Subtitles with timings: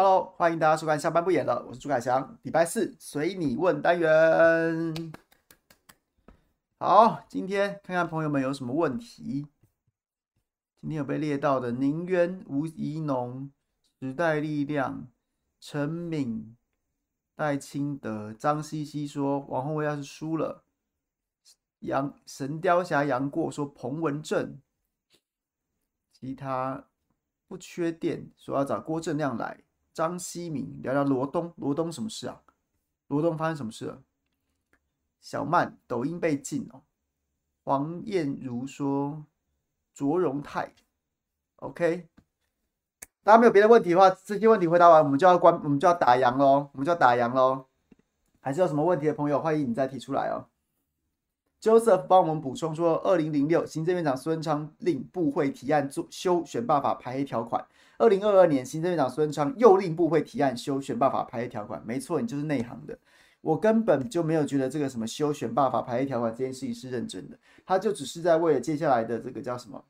[0.00, 2.38] Hello，欢迎大家收看下班不演了，我是朱凯翔。
[2.42, 5.12] 礼拜四随你问单元。
[6.78, 9.48] 好，今天看看朋友们有什么问题。
[10.80, 13.50] 今天有被列到的宁渊、吴怡农、
[13.98, 15.08] 时代力量、
[15.58, 16.56] 陈敏、
[17.34, 20.62] 戴清德、张西西说王鸿薇要是输了，
[21.80, 24.60] 杨神雕侠杨过说彭文正。
[26.12, 26.86] 其他
[27.48, 29.64] 不缺电，说要找郭正亮来。
[29.98, 32.40] 张希明聊聊罗东，罗东什么事啊？
[33.08, 34.00] 罗东发生什么事了？
[35.20, 36.82] 小曼抖音被禁哦。
[37.64, 39.24] 黄燕如说
[39.92, 40.72] 卓荣泰
[41.56, 42.06] ，OK。
[43.24, 47.66] 大家没有别的问题的话，这些问题回答完，我们就要关，我们就要打烊喽，我们就要打烊喽。
[48.38, 50.46] 还是有什么问题的朋友，欢迎你再提出来哦。
[51.60, 57.66] Joseph 帮我们补充说，二零零六行政院长孙昌令部会提案做修选罢法排黑条款。
[57.98, 61.82] 二零二二年行政院长孙昌又令部会提案修选罢法排黑条款。
[61.84, 62.96] 没错，你就是内行的。
[63.40, 69.82] 我根本就没有觉得这个什么修选罢法排黑条款这件事情是认真的，他就只是在为了接下来的这个叫什么，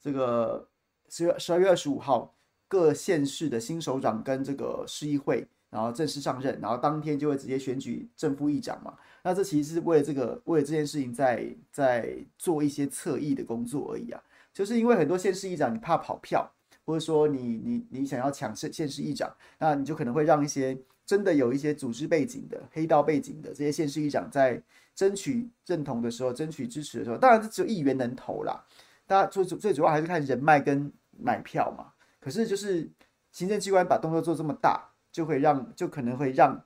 [0.00, 0.68] 这个
[1.08, 2.34] 十月十二月二十五号
[2.68, 8.94] 各县市的新首长跟这个市议会，然后正式上任，然后当天就会直接选举正副议长嘛。
[9.26, 14.22] 那这其实是为了这个，为了这件事情在在做一些侧翼的工作而已啊。
[14.54, 16.48] 就是因为很多县市议长你怕跑票，
[16.84, 24.62] 或者说你你你想要抢县县市议长，那你就可能会让一些真的有一些组织背景的黑道背景的这些县市议长在
[24.94, 28.64] 争取认同的时候，争取支持的时候，当然这只有议员能投啦。
[29.08, 31.92] 大家最主最主要还是看人脉跟买票嘛。
[32.20, 32.88] 可是就是
[33.32, 36.62] 行政机关把动作做这么大，就会让就可能会让。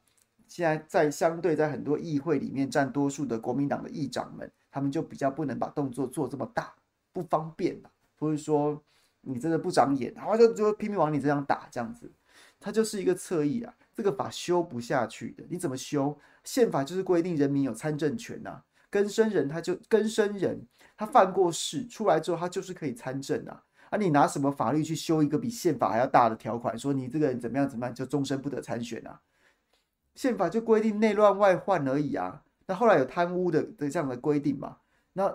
[0.51, 6.75] 现在在相对在很多议会里面占多数的国民党的议长们，他们就比较不能把动作做这么大，
[7.13, 7.81] 不方便，
[8.17, 8.83] 不是说
[9.21, 12.11] 你真的不长眼，然后就就拼命往你这样打这样子，
[12.59, 13.73] 它就是一个侧翼啊。
[13.95, 16.19] 这个法修不下去的，你怎么修？
[16.43, 20.67] 宪法就是规定人民有参政权呐，更生人他就更生人，
[20.97, 23.63] 他犯过事出来之后，他就是可以参政啊。
[23.91, 29.21] 啊，你拿什么法律去修一个比宪法还要大的条款，说你这个人怎么样怎么样就终身不得参选啊？
[30.21, 34.77] 宪法就规定内乱外患而已啊，那后来有贪污的的这样的规定嘛？
[35.15, 35.35] 那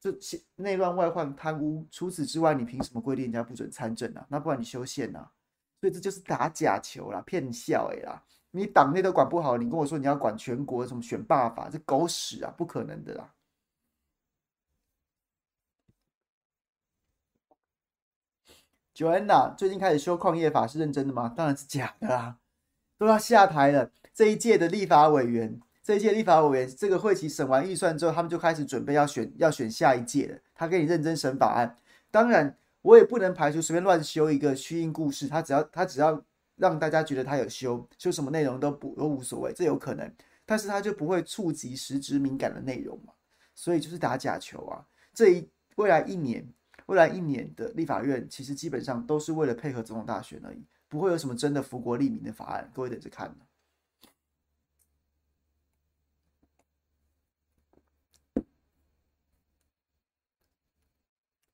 [0.00, 4.24] 这些内乱外患贪污，除此之外，你凭什么规定人家不准参政啊？
[4.30, 5.30] 那不然你修宪啊？
[5.82, 8.24] 所以这就是打假球啦，骗笑诶啦！
[8.52, 13.34] 你党内都管不好，你跟我说你要管全国什么选罢法，这狗屎啊，不可能的啦
[18.94, 21.28] ！Joanna 最近开始修矿业法是认真的吗？
[21.36, 22.38] 当然是假的啦，
[22.96, 23.90] 都要下台了。
[24.14, 30.38] 这一届的立法委员，这一届立法委员，这个会期审完预算之后，他们就开始准备要选，要选下一届了。
[30.54, 31.76] 他给你认真审法案，
[32.10, 35.26] 当然我也不能排除随便乱修一个虚应故事。
[35.26, 36.22] 他只要他只要
[36.56, 40.12] 让大家觉得他有修，修什么内容都不都无所谓，这有可能。
[40.44, 43.14] 但是他就不会触及实质敏感的内容嘛，
[43.54, 44.84] 所以就是打假球啊。
[45.14, 46.46] 这一未来一年，
[46.86, 52.70] 未来一年的立法院其实基本上都是为了配合总统大选而已，不会有什么真的福国利民的法案。
[52.74, 53.34] 各位等着看。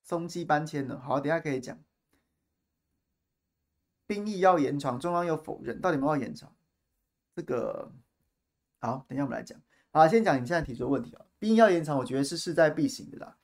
[0.08, 1.78] 松基搬迁了，好，等下可以讲。
[4.06, 6.50] 兵役要延长，中央又否认，到底有没有延长？
[7.36, 7.92] 这个
[8.78, 9.60] 好，等下我们来讲。
[9.90, 11.26] 好，先讲你现在提出的问题啊。
[11.38, 13.36] 兵役要延长，我觉得是势在必行的啦，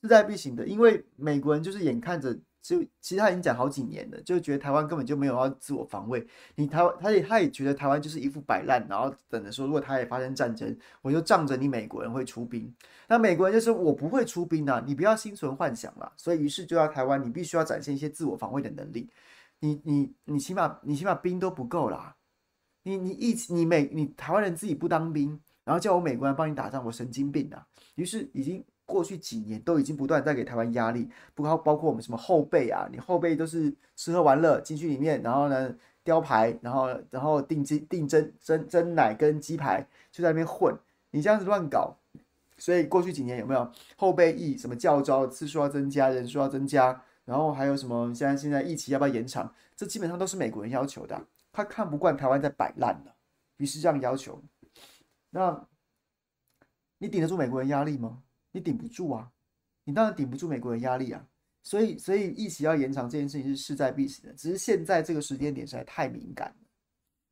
[0.00, 2.40] 势在必行的，因为美国人就是眼看着。
[2.68, 6.26] 就其实他已经讲好几年了，就觉得台湾根本就没有要自我防卫。
[6.54, 12.70] 你台湾，他也他也觉得台湾就是一副摆烂，然后等着说，如果他也发生战争，我就仗着你美国人会出兵。
[13.06, 16.12] 那美国人就说我不会出兵的，你不要心存幻想了。
[16.14, 19.08] 所以于是就要台湾，你必须要展现一些自我防卫的能力。
[19.60, 22.16] 你你你起码你起码兵都不够啦。
[22.82, 27.66] 你你一你美你台湾人自己不当兵，然后叫我美国人帮你打仗，我神经病啊！
[27.94, 28.62] 于是已经。
[28.88, 40.74] 过去几年都已经不断在给台湾压力，不包包括我们什么后辈啊，你后辈都是吃喝玩乐进去里面，然后呢雕牌，然后然后订鸡订蒸蒸蒸奶跟鸡排就在那边混，
[41.10, 41.94] 你这样子乱搞，
[42.56, 51.20] 所以过去几年有没有后备役什么教招次数要增加，人数要增加，然后还有什么现在现在疫情要不要延长，这基本上都是美国人要求的，
[51.52, 53.14] 他看不惯台湾在摆烂了，
[53.58, 54.42] 于是这样要求，
[55.28, 55.66] 那
[56.96, 58.22] 你顶得住美国人压力吗？
[58.58, 59.30] 你顶不住啊！
[59.84, 61.24] 你当然顶不住美国的压力啊！
[61.62, 64.34] 所以，所以役期要延长这件事情是势在必行的。
[64.34, 66.66] 只是现在这个时间点实在太敏感了，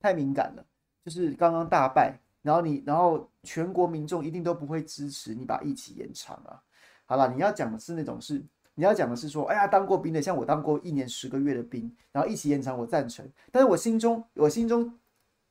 [0.01, 0.65] 太敏感了。
[1.05, 6.63] 就是刚刚大败，然后你，然后全国民众一定都不会支持你把役期延长啊！
[7.07, 8.45] 好了，你要讲的是那种是
[8.75, 13.27] 你要讲的是说，哎呀，当过兵的，像我当过一年十个月的兵，然后役期延长，我赞成。
[13.51, 14.93] 但是我心中，我心中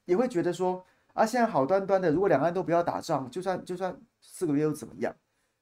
[0.06, 5.16] 也会觉得说，啊，现在好端端的，如果两岸都不要打仗，就算就算四个月又怎么样？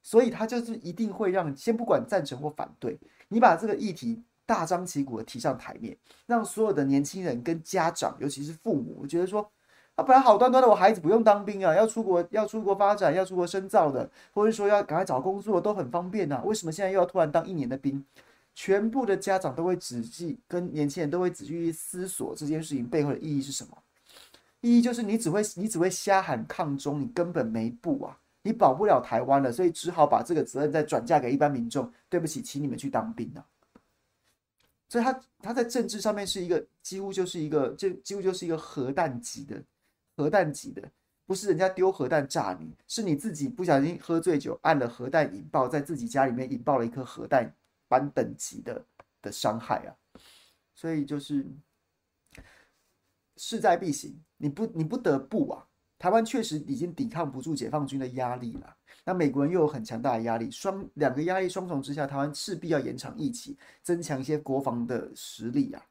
[0.04, 2.96] 所以他就是一定会让，先不管赞成或反对，
[3.30, 5.98] 你把这个议题大张旗鼓的提上台面，
[6.28, 9.50] 让所有的年轻人跟家长，尤其是父母，我觉得说。
[9.96, 16.42] 啊，本来好端端的，我孩子不用当兵啊，要出国要出国发展，要出国深造的，或者说要赶快找工作，都很方便啊。
[16.44, 18.04] 为什么现在又要突然当一年的兵？
[18.56, 23.78] 全部的家长都会仔细跟年轻人都会仔细思索这件事情背后的意义是什么？
[24.62, 31.92] 意义就是你只会你只会瞎喊抗中，你根本没布啊，你保不了台湾了，所以只好把这个责任再转嫁给一般民众。
[32.08, 33.44] 对不起，请你们去当兵啊。
[34.88, 39.60] 所以他他在政治上面是一个几乎就是一个就几乎就是一个核弹级的。
[40.16, 40.88] 核弹级的，
[41.26, 47.52] 不是人家丢核弹炸你，是你自己不小心喝醉酒按了核弹引爆，在自己家里面引爆了一颗核弹
[47.88, 48.86] 般等级的
[49.24, 49.90] 的伤害啊！
[50.76, 51.44] 所以就是
[53.38, 55.68] 势在必行，你不你不得不啊！
[56.04, 65.82] 台湾确实已经抵抗不住解放军的压力了，那美国人又有很强大的压力，双两个压力双重之下，台湾势必要延长役期，增强一些国防的实力啊！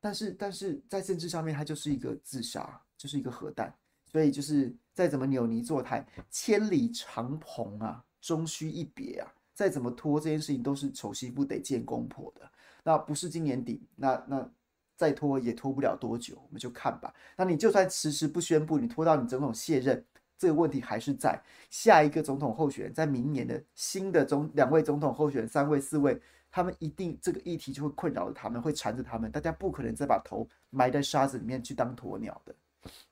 [0.00, 2.80] 但是但是在政治上面，它就是一个自杀。
[2.96, 3.70] 就是一个核弹，
[4.06, 9.30] 所以就是再怎么扭泥作态，千里长鹏啊，终须一别啊！
[9.52, 12.50] 再怎么拖这件事情，都是丑媳妇得见公婆的。
[12.82, 14.50] 那不是今年底，那那
[14.96, 17.12] 再拖也拖不了多久，我们就看吧。
[17.36, 20.04] 那你就算迟迟不宣布，你拖到你总统卸任，
[20.38, 26.20] 这个问题还是在下一个总统候选人，在明年的新的总两位总统候选人，三位四位，
[26.50, 29.30] 他们一定这个议题就会困扰着他们，会缠着他们。
[29.30, 32.54] 大家不可能再把头埋在沙子里面去当鸵鸟的。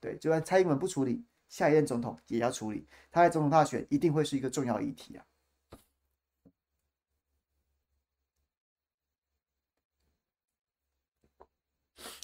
[0.01, 2.87] 对，就算蔡英文不处理，下一任总统也要处理。
[3.11, 5.25] 他在总统大选一定会是一个重要议题啊。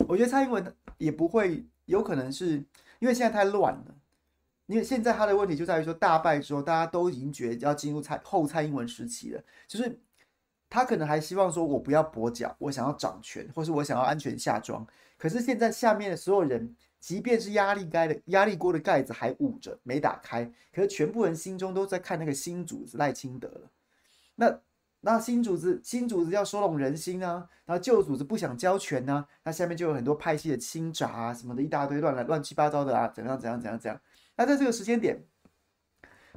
[0.08, 2.64] 我觉得蔡英文也不会，有可能是
[2.98, 3.94] 因为现在太乱了。
[4.66, 9.98] 因为现在他的问题就在于说，大败之后，大家都已经觉得要进入蔡后蔡英文时期了，就是
[10.68, 14.86] 他可能还希望说，我不要跛脚，我想要掌权，或是我想要安全下庄。
[15.16, 16.76] 可是现在下面的所有人。
[17.00, 23.70] 即便是压力盖的压力锅的盖子还捂着没打开，可是全部人心中都在看那个新主子赖清德了。
[24.34, 24.60] 那
[25.00, 34.00] 那新组织新组织要收拢人心啊，然后旧组织不想交权呢、啊，那下面就有很多派系的清闸啊什么的一大堆乱来乱七八糟的啊，怎样怎样怎样怎样。
[34.36, 35.22] 那在这个时间点，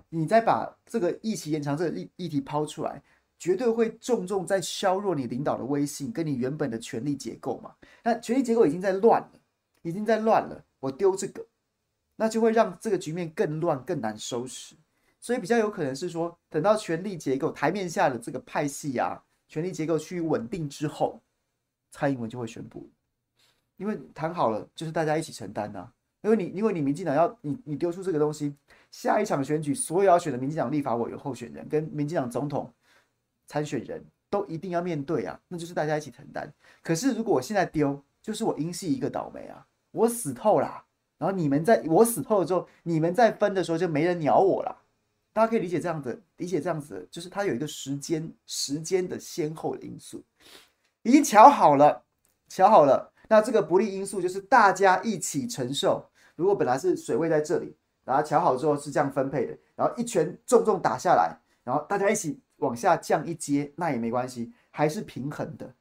[0.10, 3.02] 你再把这个役期延长这个议议题抛出来，
[3.40, 7.74] 绝对会重重在削弱你领导的威信跟你原本的权力结构嘛。
[8.04, 9.32] 那权力结构已经在乱了。
[9.84, 11.44] 已经在乱了，我丢这个，
[12.16, 14.76] 那就会让这个局面更乱、更难收拾。
[15.22, 21.22] 所以比较有可能是说，等到权力结构台面下的这个派系啊，权力结构趋于稳定之后，
[21.92, 22.90] 蔡英文就会宣布，
[23.78, 25.88] 因为谈好了就是大家一起承担呐、
[26.22, 28.56] 因为你，因为你民进党要你你丢出这个东西，
[28.90, 32.74] 下一场选举所有要选的民进党立法委员候选人跟民进党总统
[33.46, 36.52] 参选人都一定要面对啊，那就是大家一起承担。
[36.82, 39.68] 可是如果我现在丢，就是我英系一个倒霉啊。
[39.92, 40.86] 我死透啦，
[41.18, 44.81] 然后你们在我死透了之后，你们在分的时候就没人鸟我了。
[45.34, 50.24] 大家可以理解这样子，理解这样子，就是它有一个时间时间的先后的因素，
[51.04, 52.04] 已经调好了，
[52.50, 53.14] 调好了。
[53.30, 56.10] 那这个不利因素就是大家一起承受。
[56.36, 65.74] 如果本来是水位在这里，然后调好之后是这样分配的，然后一拳重重打下来，然后大家一起往下降一阶，那也没关系，还是平衡的。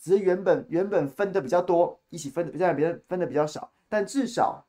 [0.00, 4.66] 只是原本原本分的比较多，一起分的，现在别人分的比较少，但至少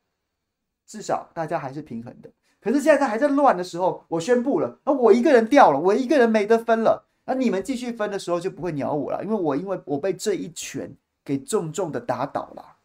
[0.86, 2.30] 至少大家还是平衡的。
[2.60, 10.92] 可是现在他还在乱的时候，我宣布了，那我一个人掉了，我一个人没得分了，那你们继续分的时候就不会鸟我了，因为我因为我被这一拳
[11.24, 12.78] 给重重的打倒了，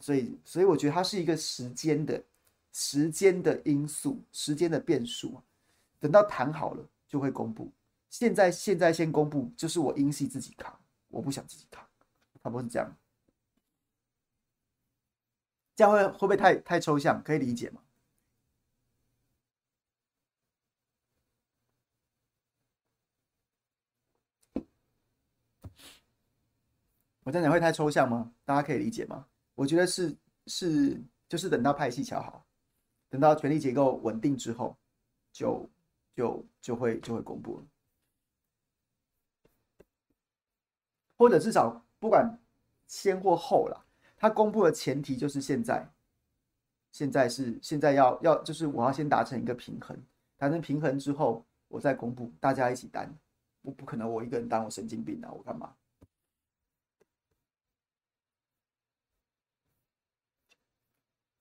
[0.00, 2.22] 所以所以我觉得它是一个时间的
[2.72, 5.40] 时间的因素，时间的变数，
[6.00, 7.70] 等到谈好了就会公布。
[8.10, 10.72] 现在现在先公布，就是我英系自己扛。
[11.08, 11.84] 我不想自己扛，
[12.42, 12.96] 差不多是这样。
[15.76, 17.22] 这样会会不会太太抽象？
[17.22, 17.80] 可以理解吗？
[27.24, 28.30] 我这样讲会太抽象吗？
[28.44, 29.26] 大家可以理解吗？
[29.54, 30.14] 我觉得是
[30.46, 32.44] 是，就是等到派系乔好，
[33.08, 34.76] 等到权力结构稳定之后，
[35.32, 35.68] 就
[36.14, 37.66] 就就会就会公布了。
[41.16, 42.38] 或者至少不管
[42.86, 43.84] 先或后啦，
[44.18, 45.88] 他公布的前提就是现在，
[46.92, 49.96] 现在是现在要要就是我要先达成一个平衡，
[50.36, 53.10] 达成平衡之后我再公布，大家一起担，
[53.62, 55.74] 我不可能我一个人担我神经病啊，我干嘛？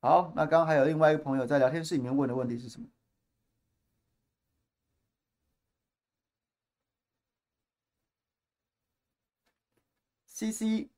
[0.03, 2.85] 好，那刚刚还有另外一个朋友在聊天室里面问的问题是什么
[10.27, 10.89] ？C C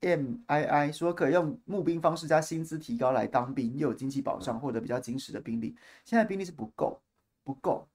[0.00, 5.76] M I I 说可以用募兵方式加薪资提高来当兵，又有经济保障，获得比较精实的兵力。
[6.04, 7.00] 现在兵力是不够，
[7.44, 7.88] 不够。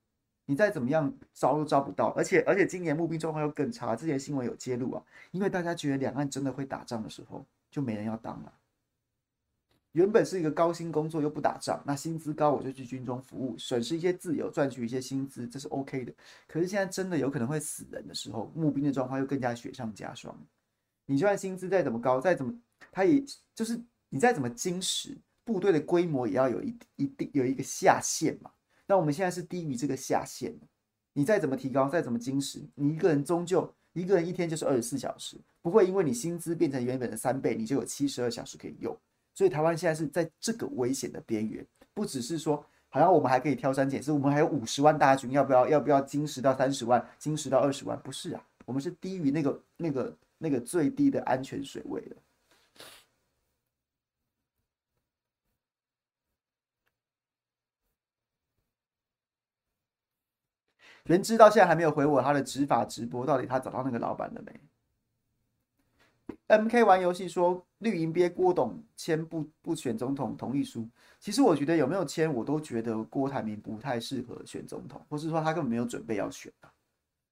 [0.45, 3.97] 你再怎么样招都招不到，而且而且今年募兵状况又更差。
[3.97, 8.53] 之前新闻有揭露啊，因为大家觉得两岸真的会打仗的时候，就没人要当了。
[9.93, 16.11] 原本是一个高薪工作又不打仗，那薪资高我就去军中服务，损失一些自由，赚取一些薪资，这是 OK 的。
[16.47, 20.35] 可是现在真的有可能会死人的时候，募兵的状况又更加雪上加霜。
[21.05, 22.51] 你就算薪资再怎么高，再怎么，
[22.91, 23.23] 他也
[23.53, 28.49] 就是你再怎么精实，部队的规模也要有一一定有一个下限嘛。
[28.87, 30.57] 那我们现在是低于这个下限，
[31.13, 38.97] 你再怎么提高，再怎么精实，你一个人终究一个人一天就是二十四小时，不会因为你薪资变成原本的三倍，你就有七十二小时可以用。
[39.33, 47.99] 所以台湾现在是在这个危险的边缘，不只是说好像我们还可以挑三拣四，我们还有五十万大军，要不要要不要精实到三十万，精实到二十万？
[48.01, 52.15] 不是啊，我们是低于那个那个那个最低的安全水位的。
[61.05, 64.53] 元知到现在还没有回我他的执法直播，到底他找到那个老板了没
[66.59, 70.87] ？MK 玩游戏说绿营憋郭董签不不选总统同意书，
[71.19, 76.71] 其实我觉得有没有签，我都觉得郭台铭不太适合选总统，或是说他根本没有准备要选啊，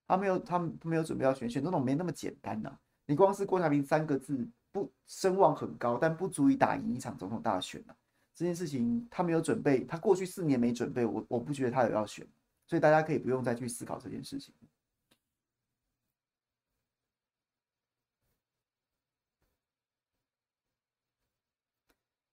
[0.07, 2.79] 他没有他没有准备要选，选总统没那么简单呐、啊。
[3.05, 7.95] 你光是郭台铭三个字不声望很高，但不足以打赢一场总统大选啊。
[8.33, 12.25] 这件事情他没有准备，他过去四年没准备，我我不觉得他有要选。
[12.65, 14.53] 所以大家可以不用再去思考这件事情。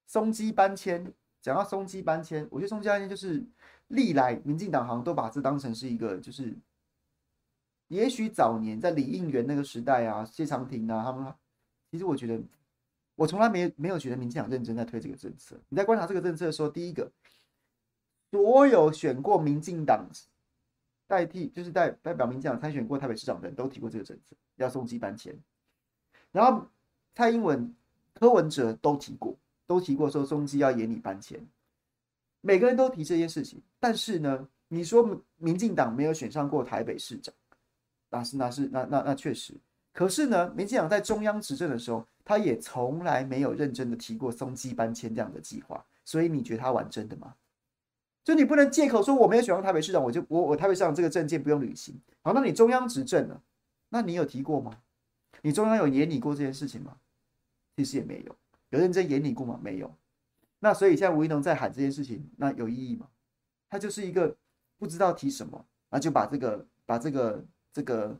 [0.08, 3.46] 松基搬迁，讲到松基搬迁，我觉得松基搬迁就是
[3.86, 6.52] 历来民进党好像都把这当成是一个，就是
[7.86, 11.32] 也许早年在李应元那个时代啊，谢长廷啊，他们
[11.92, 12.42] 其实我觉得
[13.14, 15.56] 我从来没没有觉得民进党认真在推这个政策。
[15.68, 17.08] 你在观察这个政策的时候，第一个。
[18.30, 20.06] 所有选过民进党
[21.06, 25.34] 代替，就是代代表民进党参选过台北市长的人都提过这个政策，要松基搬迁。
[26.30, 26.66] 然后
[27.14, 27.74] 蔡英文、
[28.12, 29.34] 柯文哲都提过，
[29.68, 31.38] 都提过说松基要研拟搬迁。
[32.40, 37.32] 每个人都提这件事情，但是呢，你说民进党没有选上过台北市长，
[38.10, 39.54] 那是那是那那那确实。
[39.92, 45.84] 可是呢，民进党在中央执政的时候，他也从来没有认真的提过松基搬迁这样的计划。
[46.04, 47.34] 所以你觉得他玩真的吗？
[48.24, 51.94] 就你不能借口说我没有选上台北市长，我就我我台北市长这个证件不用履行。
[52.22, 53.42] 好，那你中央执政了，
[53.88, 54.78] 那你有提过吗？
[55.42, 56.96] 你中央有研拟过这件事情吗？
[57.76, 58.36] 其实也没有，
[58.70, 59.58] 有认真研拟过吗？
[59.62, 59.94] 没有。
[60.60, 63.06] 那所以现在吴一农在喊这件事情，那有意义吗？
[63.68, 64.36] 他就是一个
[64.78, 68.18] 不知道提什么，那就把这个把这个这个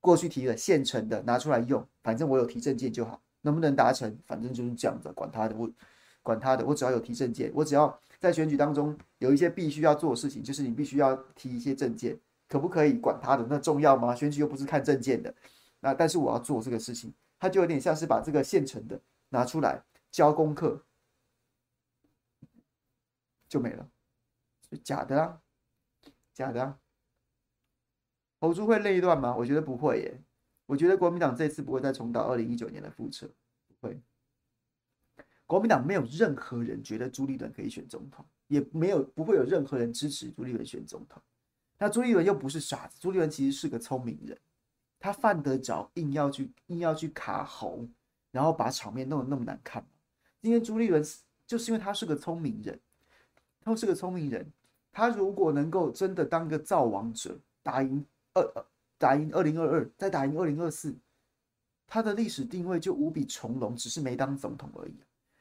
[0.00, 5.70] 过去提的现成的拿出来用，反正我有提证件就好，能不能达成，反正就是这样子，管他的，我
[6.22, 7.98] 管他的，我只要有提证件，我只要。
[8.20, 13.46] 在选举当中有一些必须要做的事情，就是你必须要提一些证件，可不可以管他的？
[13.50, 14.14] 那重要吗？
[14.14, 15.34] 选举又不是看证件的。
[15.80, 18.98] 那但是我要做这个事情，他就有点像是把这个现成的
[19.34, 20.86] 拿出来交功课，
[23.48, 23.90] 就没了，
[24.70, 25.42] 就假的啊，
[26.32, 26.78] 假的啊。
[28.38, 29.34] 侯猪会内乱吗？
[29.36, 30.22] 我觉得不会耶。
[30.66, 33.28] 我觉得国民党这次不会再重蹈二零一九年的覆辙，
[33.66, 34.00] 不会。
[35.46, 41.20] 国民党没有任何人觉得朱立伦可以选总统，也没有不会有任何人支持朱立伦选总统。
[41.76, 44.38] 那朱立伦又不是傻子，朱立伦其实是个聪明人，
[45.00, 47.86] 他犯得着硬要去硬要去卡侯，
[48.34, 49.86] 然后把场面弄得那么难看？
[50.42, 51.00] 今天朱立伦
[51.46, 52.76] 就是因为他是个聪明人，
[53.60, 54.44] 他是个聪明人，
[54.90, 58.66] 他如果能够真的当个造王者，打赢二二
[58.98, 60.92] 打赢二零二二，再打赢二零二四，
[61.86, 64.94] 他的历史定位就无比从容，只是没当总统而已。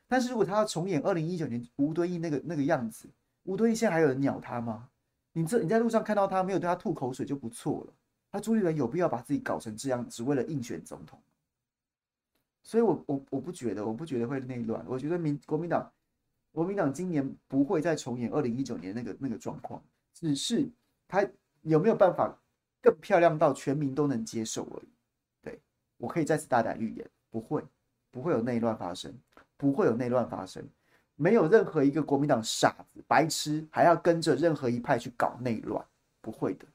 [0.08, 3.10] 但是如果他要重演二零一九年吴敦义那个那个样子，
[3.46, 4.88] 吴敦义现在还有人鸟他吗？
[5.32, 7.94] 你这你在路上看到他，没有对他吐口水就不错了。
[8.32, 11.20] 他朱立伦有必要把自己搞成这样，只为了应选总统？
[12.64, 14.84] 所以我，我我不觉得，我不觉得会内乱。
[14.88, 15.92] 我觉得民国民党
[16.52, 20.68] 国民党今年不会再重演二零一九年那个那个状况，只是
[21.08, 21.24] 他
[21.62, 22.36] 有没有办法
[22.82, 24.90] 更漂亮到全民都能接受而已。
[25.44, 25.60] 对，
[25.98, 27.64] 我可以再次大胆预言，不会
[28.10, 29.14] 不会有内乱发生。
[29.56, 30.68] 不会有内乱发生，
[31.16, 35.86] 没有任何一个国民党傻子、白痴还要跟着任何一派去搞内乱，
[36.20, 36.66] 不会的。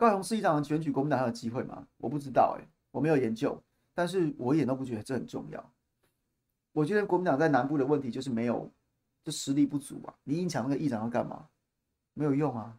[0.00, 1.86] 高雄市议长的选举，国民党还有机会吗？
[1.98, 5.72] 我不知道、欸，哎，我没有研究，但是我一点都不觉得这很重要。
[6.72, 8.66] 我觉得国民党在南部的问题就是没有，
[9.22, 10.14] 就实力不足啊。
[10.24, 11.46] 你硬抢那个议长要干嘛？
[12.14, 12.74] 没有用啊。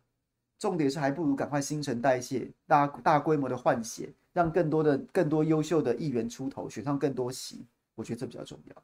[0.57, 7.63] 重点是还不如赶快新陈代谢，大大规模的换血，让更多的更多优秀的议员出头，选上更多席。
[7.93, 8.75] 我觉得这比较重要。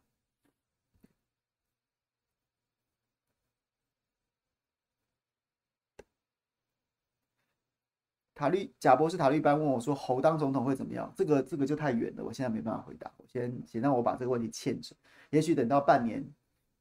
[8.37, 13.11] 塔利贾博士塔利班问我说：“侯当总统会怎么样？”这个这个就太远了，我现在没办法回答。
[13.17, 14.95] 我先先让我把这个问题欠着，
[15.31, 16.23] 也许等到半年、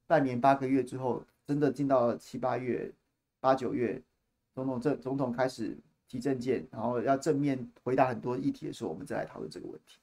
[0.06, 2.92] 半年八个月之后，真的进到七八月、
[3.40, 4.02] 八九月，
[4.54, 5.74] 总统这总统开始
[6.06, 9.96] 提政见，然后要正面回答很多议题的时候，我们再来讨论这个问题。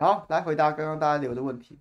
[0.00, 1.78] 好，来回答刚刚大家留的问题。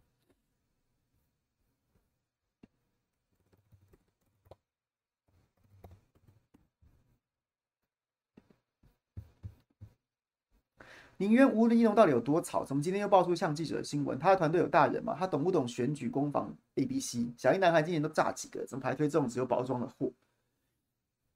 [11.15, 12.65] 宁愿吴怡农到底有多吵？
[12.65, 14.19] 怎么今天又爆出像记者的新闻？
[14.19, 15.15] 他的团队有大人吗？
[15.17, 18.65] 他懂不懂选举攻防？A、B、C，小一男孩今年都炸几个？
[18.65, 20.11] 怎么还推这种只有包装的货？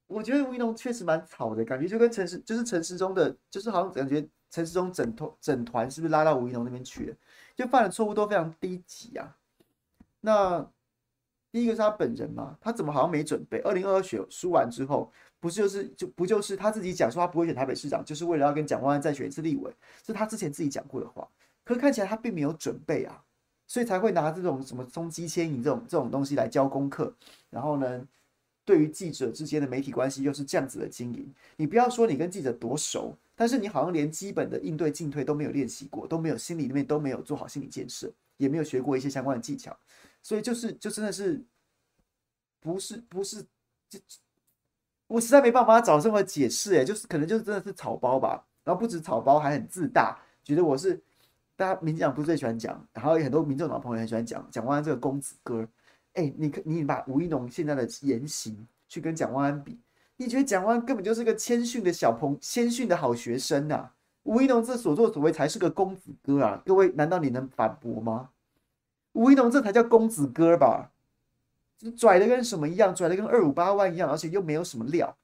[0.08, 4.28] 我觉得吴一龙确实蛮吵的，感觉就跟陈时，就是陈时中的，就是好像感觉。
[4.54, 7.16] 陈时中整团整团是不是拉到吴怡农那边去了？
[7.56, 9.36] 就犯的错误都非常低级啊。
[10.22, 10.64] 那
[11.52, 13.58] 第一个是他本人嘛，他怎么好像没准备？
[13.62, 19.74] 二零二二选输完之后，不是就是就不就是他自己讲说他不会选台北市长，就是为了要跟蒋万安再选一次立委，
[20.06, 21.28] 是他之前自己讲过的话。
[21.64, 23.24] 可是看起来他并没有准备啊，
[23.66, 27.12] 所以才会拿这种什么冲击牵引这种这种东西来教功课。
[27.50, 28.08] 然后呢，
[28.64, 31.34] 对于记者之间的媒体关系又是这样子的经营。
[31.56, 33.18] 你不要说你跟记者多熟。
[33.36, 39.76] 但是你好像连基本的应对进退都没有练习过，都没有心理里面都没有做好心理建设，也没有学过一些相关的技巧，
[40.22, 41.44] 所以就是就真的是
[42.60, 43.44] 不是不是
[43.90, 44.00] 就
[45.08, 51.02] 我实在没办法找任何解释哎，就是可能就是真的是草包吧，然后不止草包还很自大，觉得我是
[51.56, 55.68] 大家民进党不是最喜欢讲，然后有很多民众党朋友很喜欢讲蒋万安这个公子哥，
[56.14, 59.80] 哎，你你把吴一农现在的言行去跟蒋万安比。
[60.24, 63.94] 你觉得蒋万根本就是个谦逊的小朋谦逊的好学生、啊？
[64.24, 66.64] 吴怡农这所作所为才是个公子哥啊！
[66.66, 68.30] 各位，难道你能反驳吗？
[69.12, 70.92] 吴怡农这才叫公子哥吧？
[71.98, 72.96] 拽的跟什么一样？
[72.96, 75.18] 拽的跟二五八万一样，而且又没有什么料。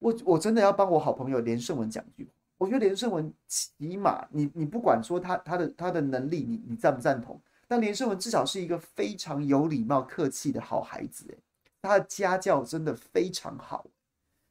[0.00, 2.28] 我我真的要帮我好朋友连胜文讲一句，
[2.58, 7.40] 我觉得连胜文起码你你不管说他他的他的能力，你你赞不赞同？
[7.68, 11.38] 但连胜文至少是一个非常有礼貌、客气的好孩子，
[11.82, 13.86] 他的家教真的非常好，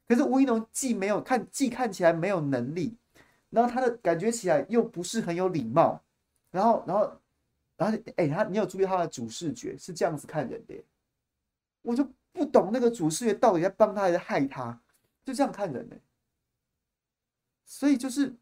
[0.08, 2.98] 可是吴一农既没有看，既看起来没有能力，
[3.52, 6.04] 然后他的感觉起来又不是很有礼貌，
[6.50, 7.22] 然后，然后，
[7.78, 10.84] 然后，哎，他你有注意他的主视觉是这样子看人的，
[11.84, 14.82] 我就不懂那个主视觉到底在帮他还是害他，
[15.24, 15.96] 就这样看人呢，
[17.64, 18.36] 所以就是，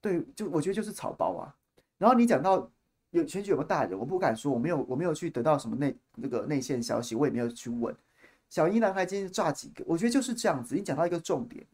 [0.00, 1.54] 对，就我觉得就是草包啊，
[1.98, 2.70] 然后你讲到。
[3.18, 7.94] 有选举有个大人，我不敢说，我没有，我没有去得到什么内那个内线消息，我也没有去问。
[8.48, 9.84] 小一男孩今天炸几个？
[9.86, 10.74] 我觉得就是这样子。
[10.74, 11.66] 你讲到一个重点，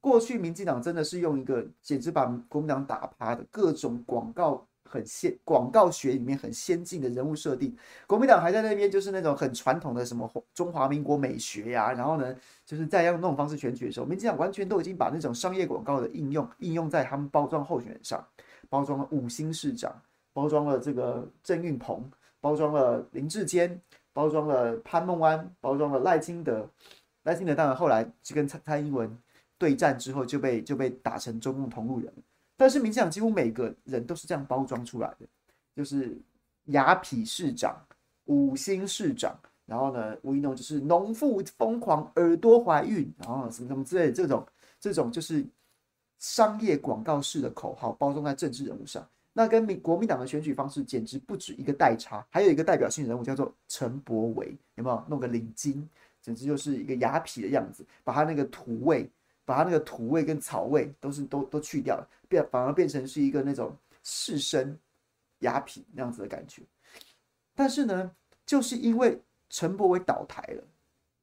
[0.00, 12.32] 过去民进党真的是用一个简直把国民党打趴的各种广告很先广告学里面很先进的人物设定，国民党还在那边就是那种很传统的什么中华民国美学呀、然后呢，
[12.64, 18.24] 就是在用那种方式选举的时候，民进党完全都已经把那种商业广告的应用应用在他们包装候选人上，
[18.68, 19.92] 包装五星市长。
[20.34, 22.04] 包装了这个郑运鹏，
[22.40, 23.80] 包装了林志坚，
[24.12, 26.68] 包装了潘孟安，包装了赖清德。
[27.22, 29.16] 赖清德当然后来就跟蔡蔡英文
[29.56, 32.12] 对战之后就被就被打成中共同路人。
[32.56, 35.26] 但是民进党几乎每个人都是这样包装出来的，
[35.74, 36.20] 就是
[36.66, 37.80] 雅痞市长、
[38.26, 44.46] 五星市长，然后呢，吴一农就是农妇疯狂耳朵怀孕，然后什么什么之类这种
[44.78, 45.46] 这种就是
[46.18, 49.08] 商业广告式的口号包装在政治人物上。
[49.36, 55.82] 那跟民国民党的选举方式简直不止一个代差，还有一个代表性人物叫做陈柏维，有没有弄个领巾，
[56.22, 59.10] 简直就是一个雅痞的样子，把他那个土味，
[59.44, 64.72] 把他那个土味跟草味都是都都去掉了，变反而变成是一个那种士绅
[65.40, 66.62] 雅痞那样子的感觉。
[67.56, 68.10] 但是呢，
[68.46, 69.20] 就是因为
[69.50, 70.62] 陈柏惟倒台了，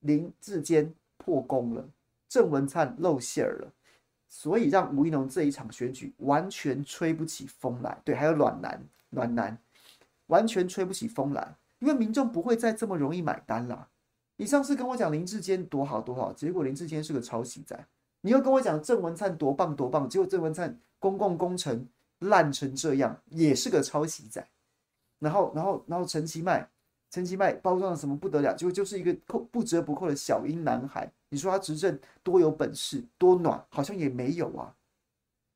[0.02, 1.90] 林志坚破功了，
[2.28, 3.72] 郑文灿露馅儿了。
[4.34, 9.58] 所以让吴怡农这一场选举完全吹不起风来，对，还有暖男，暖男
[10.28, 13.90] 完全吹不起风来，因为民众不会再这么容易买单了，
[14.38, 17.78] 你上次跟我讲林志坚多好多好，结果林志坚是个抄袭仔。
[18.22, 21.86] 你又跟我讲郑文灿多棒多棒，结果郑文灿公共工程
[22.20, 24.48] 烂成这样，也是个抄袭仔。
[25.20, 26.70] 然后，然后，然后陈其迈，
[27.10, 31.12] 陈其迈包装的什么不得了，结果就是一个扣不折不扣的小英男孩。
[31.32, 34.76] 你说他执政多有本事，多暖，好像也没有啊。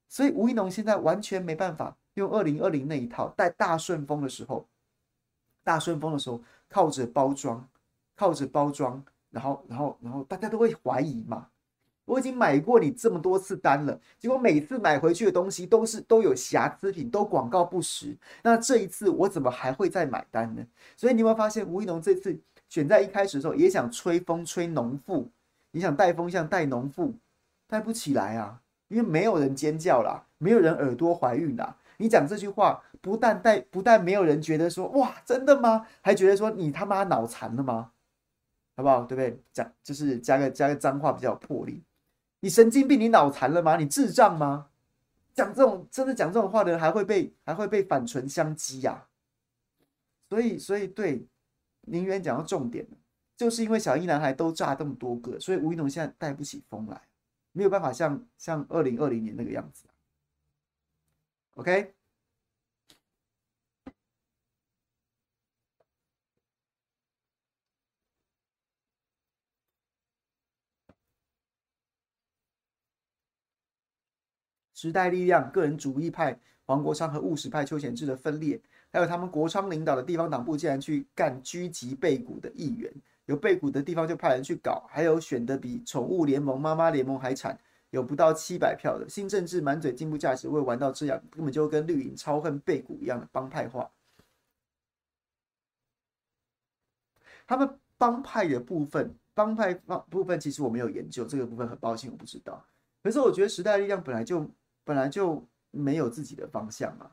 [0.07, 4.65] 所以吴一农现在完全没办法用二零二零那一套，带大顺风的时候，
[5.65, 7.67] 大顺风的时候靠着包装，
[8.15, 11.47] 靠着包装，然后，然后，然后大家都会怀疑嘛。
[12.05, 18.15] 我已经买过你这么多次单了，结果每次买回去的东西都是都有瑕疵品，都广告不实。
[18.43, 20.65] 那这一次我怎么还会再买单呢？
[20.95, 25.27] 所以你有没有发现，吴一农这次选在一开始的时候也想吹风吹农妇，
[25.75, 27.13] 你想带风向带农妇，
[27.67, 31.75] 带不起来啊，因为没有人尖叫啦，没有人耳朵怀孕啦。
[31.97, 35.85] 你讲这句话，不但带不但没有人觉得说哇真的吗？
[36.01, 37.91] 还觉得说你他妈脑残了吗？
[38.77, 39.03] 好不好？
[39.03, 39.38] 对不对？
[39.51, 41.83] 讲就是加个加个脏话比较有魄力。
[42.39, 42.97] 你神经病？
[42.97, 43.75] 你脑残了吗？
[43.75, 44.67] 你智障吗？
[45.33, 49.07] 讲这种真的讲这种话的人还会被还会被反唇相讥呀？
[50.29, 51.27] 所以所以对，
[51.81, 52.88] 宁愿讲到重点，
[53.38, 57.02] 就是因为小英男孩都炸这么多个，所以吴怡农现在带不起风来，
[57.52, 59.86] 没有办法像像二零二零年那个样子。
[61.56, 61.93] OK。
[74.78, 82.93] 时代力量、个人主义派黄国昌和务实派邱显智的分裂，还有他们国昌领导的地方党部竟然去干狙击背骨的议员，
[83.25, 87.59] 有背骨的地方就派人去搞，还有选的比宠物联盟、妈妈联盟还惨，
[87.89, 93.89] 有不到七百票的新政治，满嘴进步价值，会玩到这样，根本就跟绿营超恨背骨一样的帮派化。
[97.47, 102.65] 他们帮派的部分，帮派方部分，其实我没有研究这个部分，很抱歉我不知道。
[103.03, 104.49] 可是我觉得时代力量本来就。
[104.88, 107.09] 本来就没有自己的方向嘛。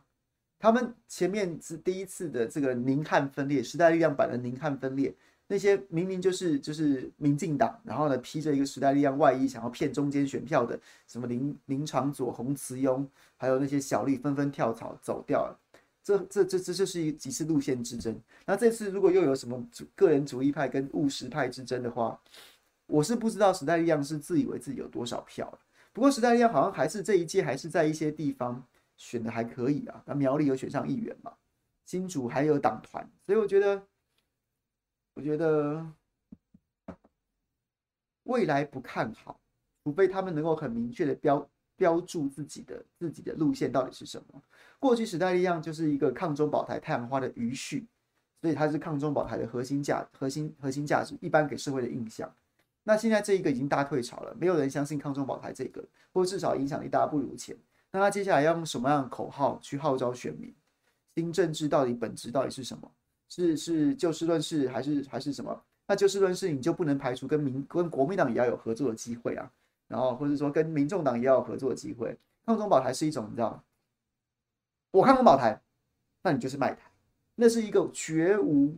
[0.58, 5.16] 他们前面是第一次的这个宁汉分裂，时代力量版的宁汉分裂，
[5.52, 15.60] 那些明明就是就是民进党，然后呢披着一个时代力量外衣，想要骗中间选票的，什么林林长佐、洪慈庸，还有那些小绿纷纷跳槽走掉了。
[16.02, 18.18] 这这这这就是一几次路线之争。
[18.46, 22.18] 那这次如果又有什么主个人主义派跟务实派之争的话，
[22.86, 25.58] 我是不知道时代力量是自以为自己有多少票了。
[25.92, 28.64] 不过时代力量好像还是这一届还是在一些地方
[28.96, 31.30] 选的还可以啊，那苗栗有选上议员嘛，
[31.84, 33.82] 新竹还有党团，所以我觉得，
[35.14, 35.86] 我觉得
[38.24, 39.38] 未来不看好，
[39.84, 44.42] 除非他们能够很明确的标标注自己的自己的路线到底是什么。
[44.78, 47.86] 过去时代力量就是一个抗中保台太阳花的余绪，
[48.40, 52.32] 所以它是抗中保台的核心价核心核心价值，一般给社会的印象。
[52.84, 57.56] 那现在这一个已经大退潮了，没有人相信抗中保台这个，或至少影响力大不如前。
[57.92, 60.52] 那他接下来要用什么样的口号去号召选民？
[61.14, 62.90] 新政治到底本质到底是什么？
[63.34, 65.64] 是是就事论事还是还是什么？
[65.86, 69.50] 那就事论事，你就不能排除跟民跟国民党也要有合作的机会啊，
[69.88, 72.14] 然后或者说跟民众党也要有合作的机会。
[72.44, 73.64] 抗中保台是一种你知道，
[74.90, 75.62] 我抗中保台，
[76.22, 76.90] 那你就是卖台，
[77.34, 78.76] 那是一个绝无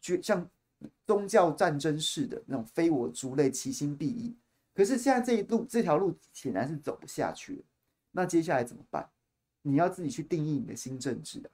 [0.00, 0.48] 绝像。
[1.06, 4.34] 宗教战争式的那种非我族类，其心必异。
[4.74, 7.62] 可是现在这一路这条路显然是走不下去了。
[8.10, 9.08] 那接下来怎么办？
[9.62, 11.46] 你要自己去定义你的新政治啊！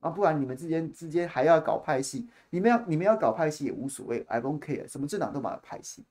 [0.00, 6.04] 啊，不然你们之间之间还要搞派系，你们要你们要搞派系也无所谓，I don't care，什么政党都把它派系。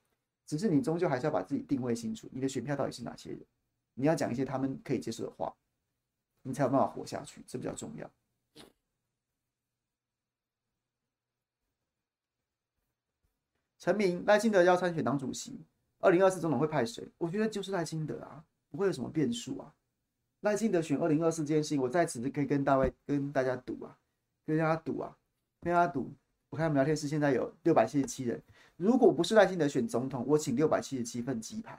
[0.45, 3.41] 只是你终究还是要把自己定位清楚，你的选票到底是哪些人？
[3.95, 5.53] 你要讲一些他们可以接受的话，
[6.41, 8.09] 你才有办法活下去，这比较重要。
[13.79, 15.65] 陈明赖清德要参选党主席，
[15.99, 17.09] 二零二四总统会派谁？
[17.17, 19.73] 我觉得就是赖清德啊，不会有什么变数啊。
[20.41, 23.97] 赖清德选二零二四这件事情，我在此可以跟大位跟大家赌啊，
[24.45, 25.15] 跟大家赌啊，
[25.61, 26.11] 跟大家赌。
[26.49, 28.41] 我看我们聊天室现在有六百七十七人，
[28.77, 31.77] 如果不是赖清德选总统，我请六百七十七份鸡排，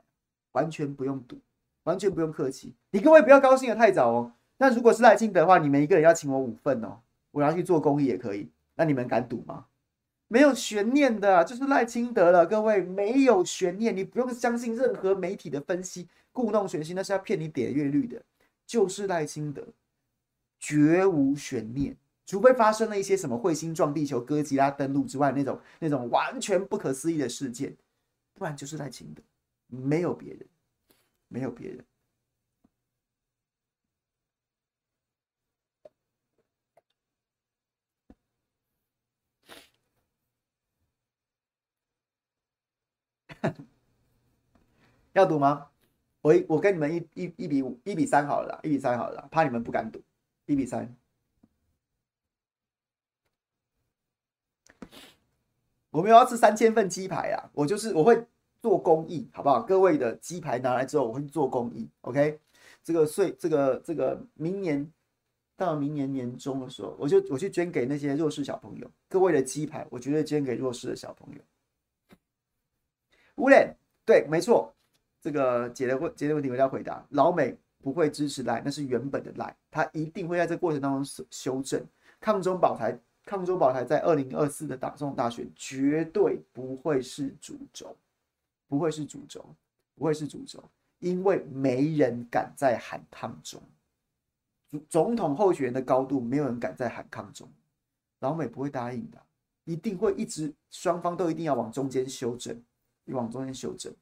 [0.53, 1.39] 完全不用赌，
[1.85, 2.75] 完全不用客气。
[2.91, 4.33] 你各位不要高兴得太早哦。
[4.59, 6.99] 那如果是赖清德的话，你们一个人要请我五份哦，
[7.31, 8.51] 我要去做公益也可以。
[8.75, 9.67] 那你们敢赌吗？
[10.27, 18.21] 没有悬念的，就是赖清德了，各位没有悬念，你不用相信任何媒体的分析，故弄玄虚，那是要骗你点阅率的，
[18.69, 19.67] 就是赖清德，
[20.61, 27.75] 绝无悬念，除非发生了一些什么彗星撞地球、哥吉拉登陆之外那种那种完全不可思议的事件，
[28.35, 29.23] 不然就是赖清德，
[29.69, 30.47] 没有别人，
[31.29, 31.83] 没有别人。
[45.15, 45.71] 要赌吗？
[46.21, 50.03] 我我跟你们一一一比五，一比三好了，一比三好了，怕你们不敢赌，
[50.47, 50.95] 一比三。
[55.91, 57.51] 我们要吃三千份鸡排啊！
[57.53, 58.23] 我就是我会
[58.61, 59.63] 做公益，好不好？
[59.63, 61.89] 各位的鸡排拿来之后，我会做公益。
[62.03, 62.39] OK，
[62.85, 64.93] 这个岁这个这个明年
[65.57, 68.89] 到明年年中的时候，我就我去捐给那些弱势小朋友。
[69.09, 71.41] 各位的鸡排，我绝对捐给弱势的小朋友。
[73.37, 74.73] 无脸，对，没错，
[75.21, 77.05] 这个解的问解的问题我要回答。
[77.11, 81.85] 老美不会支持赖，那是原本的赖，他一定会在这个过程当中修正。
[82.21, 82.99] 抗中保台。
[83.25, 87.95] 抗中保台在二零二四的总统大选绝对不会是主轴，
[88.67, 89.45] 不会是主轴，
[89.95, 90.65] 不会是主轴，
[91.01, 93.61] 因为没人敢再喊抗中。
[94.89, 97.47] 总统候选人的高度，没有人敢再喊抗中，
[98.21, 99.21] 老美不会答应的，
[99.65, 102.59] 一定会一直双方都一定要往中间修正，
[103.09, 103.93] 往中间修正。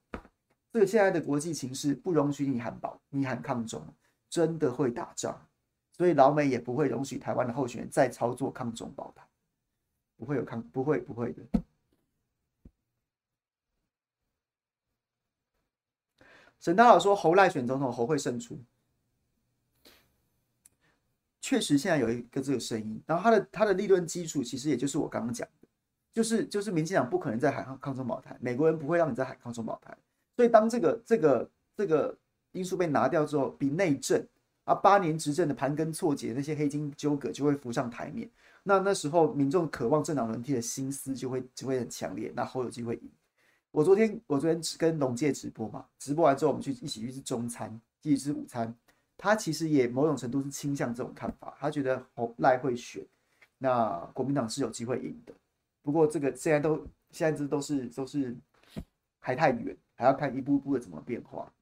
[0.77, 3.83] 这个现在的国际情势不容许你喊保，你喊抗中，
[4.29, 5.49] 真的会打仗。
[5.91, 9.27] 所以老美也不会容许台湾的候选人再操作抗中保台，
[10.19, 11.43] 不会有抗，不会不会的。
[16.61, 18.63] 沈大佬说侯赖选总统，侯会胜出。
[21.41, 25.69] 确实，现在有一个这个声音，然后他的他的立论基础其实也就是我刚刚讲的，
[26.13, 29.97] 就是就是民进党不可能再喊抗中保台，美国人不会让你再喊抗中保台。
[30.37, 32.17] 所以当这个这个这个
[32.53, 34.25] 因素被拿掉之后，比内政。
[34.67, 38.29] 啊，八年执政的盘根错节，那些黑金纠葛就会浮上台面。
[38.65, 42.33] 那那时候民众渴望政党轮替的心思就会就会很强烈。
[42.35, 43.09] 那侯有机会赢。
[43.71, 48.75] 我昨天我昨天跟龙介直播嘛，直播完之后我们去一起去吃中餐，一起吃午餐。
[49.17, 53.07] 他其实也某种程度是倾向这种看法，他觉得侯赖会选，
[53.59, 55.33] 那国民党是有机会赢的。
[55.81, 58.37] 不过这个现在都现在这都是都是
[59.21, 61.53] 还太远，还要看一步步的怎么变化。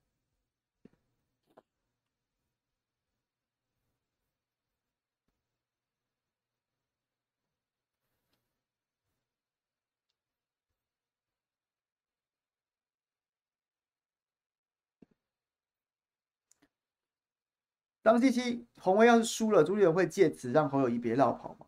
[18.03, 21.67] 当七七鸿威要是输了，朱立伦会借此让侯友谊别落跑吗？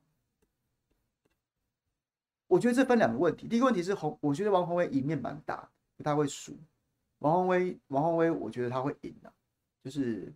[2.49, 3.49] 我觉得这分两个问题。
[3.49, 6.57] 第一个问题是洪，我觉得王鸿威赢面蛮大，不太会输。
[7.21, 9.33] 王宏威，王宏威，我觉得他会赢的。
[9.83, 10.33] 就是，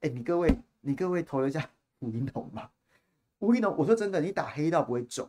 [0.00, 1.68] 哎，你各位，你各位投了一下
[2.00, 2.70] 吴怡农吗？
[3.40, 5.28] 吴怡农，我说真的，你打黑道不会中，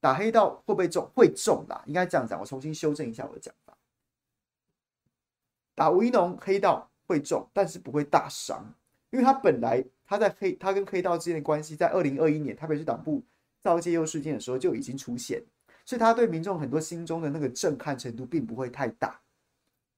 [0.00, 1.08] 打黑道会不会中？
[1.14, 2.40] 会中啦，应该这样讲。
[2.40, 3.76] 我重新修正一下我的讲法。
[5.74, 8.64] 打吴怡农黑道会中，但是不会大伤。
[9.10, 13.22] 因为他本来他在黑他跟黑道之间的关系，在二零二一年台北市党部
[13.60, 15.42] 造介佑事件的时候就已经出现，
[15.86, 19.18] 所以他对民众很多心中的那个震撼程度并不会太大。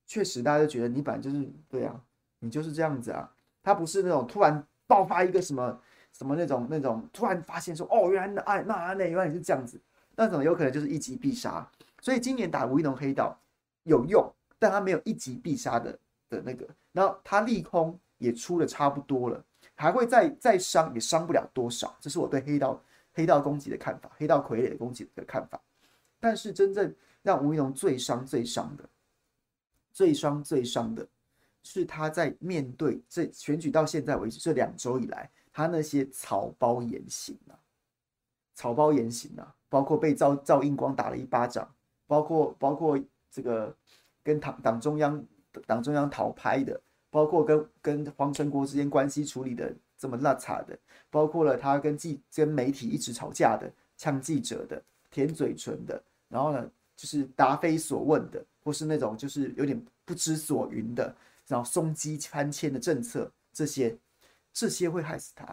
[0.07, 2.01] 确实，大家都觉得你本来就是对啊，
[2.39, 3.29] 你就是这样子啊。
[3.63, 5.81] 他不是那种突然爆发一个什么
[6.13, 9.81] 什么那种那种突然发现说哦，原来那那那原来你是这样子，
[10.15, 11.69] 那种有可能就是一击必杀。
[12.01, 13.37] 所以今年打吴一农黑道
[13.83, 15.99] 有用，但他没有一击必杀的
[16.29, 17.99] 的那个，然后他利空。
[18.19, 19.41] 也出的差不多了，
[19.77, 21.97] 还会再再伤，也伤不了多少。
[22.01, 25.61] 这是我对黑道黑道攻击的看法，黑道傀儡的攻击的看法。
[26.21, 28.89] 但是真正让吴怡龙最伤最伤的，
[29.93, 31.07] 最伤最伤的，
[31.63, 37.59] 是他在面对这选举到现在为止这两周以来，他那些草包言行啊，
[38.55, 41.73] 草包言行啊，包括被赵赵英光打了一巴掌，
[42.07, 42.99] 包括包括
[43.31, 43.77] 这个
[44.23, 45.25] 跟党党中央
[45.67, 46.81] 党中央讨拍的。
[47.11, 50.79] 包括跟跟黄成国之间关系处理的这么邋遢的，
[51.09, 61.15] 包括了他跟记跟媒体一直吵架的，呛记者的，舔嘴唇的，然后呢，就是答非所问的，或是那种就是有点不知所云的，
[61.47, 63.97] 然后松鸡搬迁的政策，这些
[64.53, 65.45] 这些会害死他。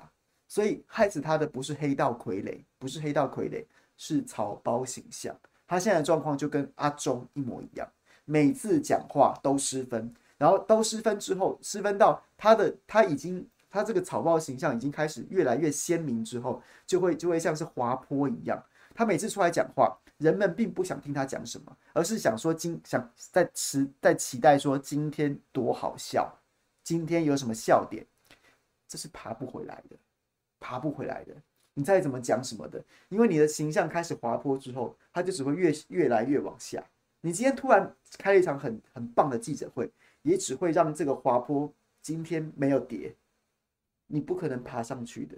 [0.47, 3.65] 所以害死他的不是黑道傀儡，不是黑道傀儡，
[3.97, 5.35] 是草包形象。
[5.67, 7.87] 他现在的状况就跟阿忠一模一样，
[8.25, 10.13] 每次讲话都失分。
[10.37, 18.61] 然后都失分之后，失分到他的他已经他这个草包形象已经开始越来越鲜明之后，就会就会像是滑坡一样。
[18.93, 26.33] 他每次出来讲话，人们并不想听他讲什么，而是想说今想在期在期待说今天多好笑，
[26.83, 28.05] 今天有什么笑点，
[28.87, 29.95] 这是爬不回来的，
[30.59, 31.35] 爬不回来的。
[31.75, 36.83] 你再怎么讲什么的，因为你的形象开始滑坡之后，他就只会越越来越往下。
[37.21, 39.91] 你今天突然开了一场很很棒的记者会。
[40.25, 43.13] 也只会让这个滑坡今天没有跌，
[44.07, 45.35] 你不可能爬上去的。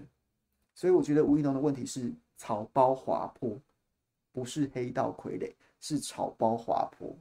[0.74, 3.60] 所以我觉得吴亦农的问题是草包滑坡，
[4.38, 7.18] 不是黑道傀儡，是草包滑坡。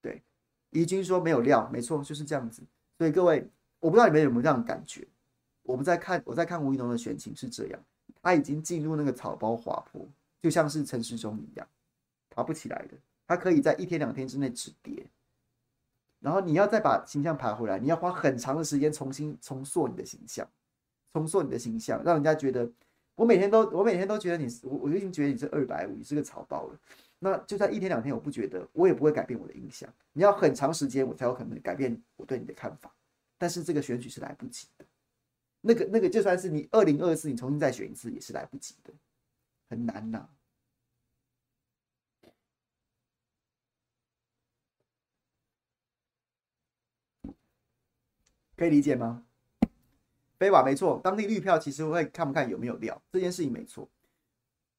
[0.00, 0.22] 对
[0.70, 2.62] 怡君说没有料，没错，就是这样子。
[2.96, 3.44] 所以各位，
[3.80, 5.04] 我不知道你们有没有这样的感觉？
[5.64, 7.84] 我们在看，我在看吴一农的选情是这样，
[8.22, 10.08] 他已经进入那个草包滑坡，
[10.40, 11.68] 就像是陈时中一样，
[12.28, 12.96] 爬不起来的。
[13.26, 15.04] 他可以在一天两天之内止跌，
[16.20, 20.48] 然后你要再把形象爬回来，你要花很长的时间重新重塑你的形象，
[21.12, 22.70] 重塑你的形象，让人家觉得
[23.20, 26.80] 我每天都我每天都觉得你，我我就已经觉得你是二百五，你是个草包了。
[27.18, 29.92] 那就算一天两天，我不觉得，我也不会改变我的印象。
[30.14, 32.90] 你要很长时间，我才有可能改变我对你的看法。
[33.36, 34.86] 但是这个选举是来不及的，
[35.60, 38.90] 那个那个就算是你二零二四，你重新再选一次也是来不及的，
[39.68, 40.26] 很难呐。
[48.56, 49.26] 可以理解吗？
[50.40, 53.86] 飞瓦没错，当地绿票其实会看不看有没有料，这件事情没错。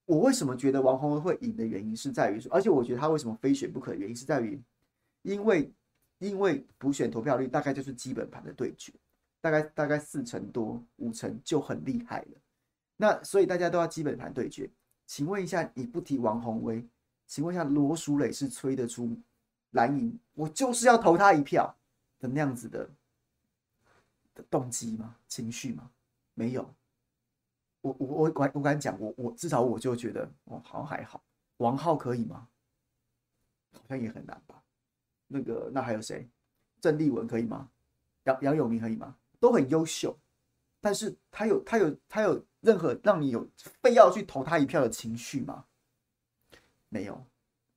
[0.06, 4.60] 我为什么觉得王宏威会赢的原因是在于说，而且我觉得他为什么非选不可的原因是在于，
[5.22, 5.72] 因为
[6.18, 8.92] 因为补选投票率大概就是基本盘的对决，
[9.40, 12.42] 大概大概四成多五成就很厉害了。
[12.98, 14.68] 那所以大家都要基本盘对决。
[15.06, 16.84] 请问一下，你不提王宏威，
[17.28, 19.16] 请问一下罗淑蕾是催得出
[19.74, 21.72] 蓝营，我就是要投他一票
[22.20, 22.90] 的那样子的。
[24.34, 25.16] 的动机吗？
[25.28, 25.92] 情绪吗？
[26.34, 26.74] 没有。
[27.82, 31.24] 我我我敢我敢讲，我我至少我就觉得，哦，好像还好。
[31.58, 32.48] 王浩可以吗？
[33.74, 34.64] 好像也很难吧。
[35.28, 36.30] 那个那还有谁？
[36.80, 37.70] 郑丽文可以吗？
[38.26, 39.18] 杨杨永明可以吗？
[39.40, 40.18] 都很优秀，
[40.80, 45.66] 但是他有他有他有任何让你有非要去投他一票的情绪吗？
[46.90, 47.26] 没有。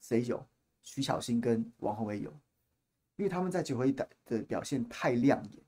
[0.00, 0.46] 谁有？
[0.82, 2.30] 徐巧芯跟王宏威有，
[3.16, 5.63] 因为他们在九合一的的表现太亮眼。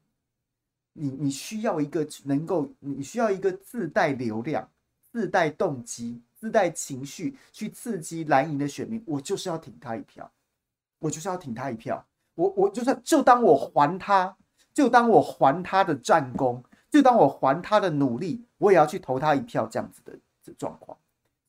[0.97, 4.69] 你你需要一个能够，你需要一个自带流量、
[5.13, 9.03] 自带动机、自带情绪去刺激蓝营的选民。
[9.07, 10.31] 我就是要挺他一票，
[10.99, 12.07] 我就是要挺他一票。
[12.35, 14.37] 我我就算就当我还他，
[14.75, 20.97] 就当我还他的战功，就当我还他的努力，我也要去投他一票这样子的这状况。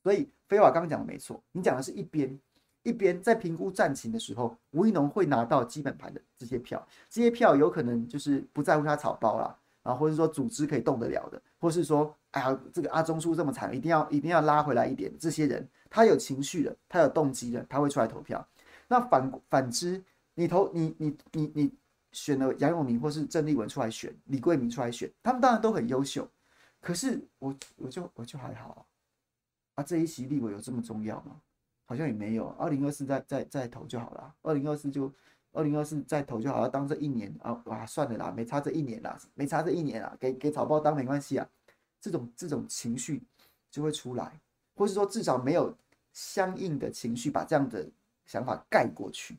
[0.03, 2.39] 所以飞瓦刚刚讲的没错，你讲的是一边。
[2.87, 15.11] 一边在评估战情的时候，吴怡农会拿到基本盘的这些票，这些票有可能就是不在乎他草包啦，啊，或者说组织可以动得了的，或是说，哎呀，这个阿中输这么惨，一定要一定要拉回来一点。
[15.19, 18.47] 这些人他有情绪的，他有动机的，他会出来投票。
[18.87, 20.01] 那反反之，
[20.35, 21.73] 你投你你你你
[22.13, 26.25] 选了杨永明或是郑丽文出来选，李贵明出来选，他们当然都很优秀，
[26.79, 28.79] 可是我我就我就还好啊，
[29.75, 31.41] 啊，这一席立委有这么重要吗？
[31.87, 34.35] 好像也没有，二零二四再再再投就好了。
[34.41, 35.11] 二零二四就
[35.53, 41.49] 二零二四再投就好了，当这一年啊，哇，算了啦，没差这一年啦，没差这一年啦，给给草包当没关系啊。
[42.01, 43.23] 这种这种情绪
[43.71, 44.39] 就会出来，
[44.75, 45.75] 或是说至少没有
[46.11, 47.89] 相应的情绪把这样的
[48.25, 49.37] 想法盖过去，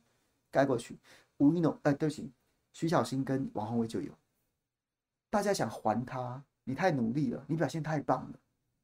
[0.50, 0.98] 盖过去。
[1.37, 2.32] 吴怡农，哎，对不起，
[2.72, 4.12] 徐小新跟王鸿薇就有，
[5.30, 8.38] 大家想还他，你太努力了，你表现太棒了，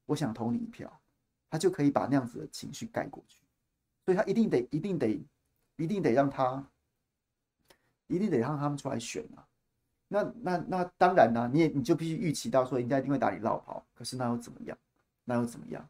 [0.07, 1.01] 我想投你一票，
[1.51, 3.41] 他就可以把那样子的情绪盖过去。
[4.05, 5.09] 所以他一定得，一定得，
[5.77, 6.67] 一定得让他，
[8.07, 9.47] 一定得让他们出来选啊！
[10.09, 13.85] 那那那当然啦，你也你就必须预期到说人家一定会打你落跑。
[13.95, 14.77] 可是那又怎么样？
[15.25, 15.89] 那又怎么样？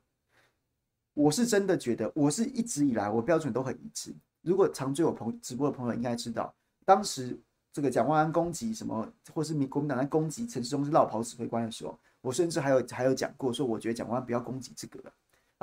[1.13, 4.15] 我是真的觉得，我是一直以来我标准都很一致。
[4.43, 7.39] 如果常追我朋直播的朋友应该知道，当时
[7.73, 15.13] 这个蒋万安攻击什么，或是民国民党在攻击陈时中是落跑指挥官的时候，我甚至还有还有讲过说，我觉得蒋万安不要攻击这个。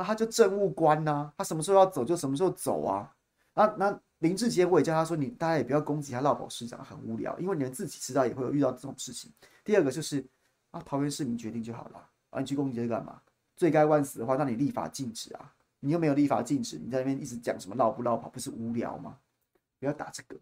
[0.01, 3.15] 那他就政务官呐、他什么时候要走就什么时候走啊。
[3.53, 9.31] 那那林志杰我也叫他说，你大家也不要攻击他落跑市长，很无聊，因为你们自己迟早也会有遇到这种事情。
[9.63, 10.25] 第二个就是
[10.71, 13.21] 啊，桃园市民决定就好了啊，你去攻击这干嘛？
[13.55, 19.19] 罪该万死的话，那你立法禁止啊，你又没有立法禁止，你在那边一直讲什么落不落跑，不是无聊吗？
[19.79, 20.35] 不要打这个，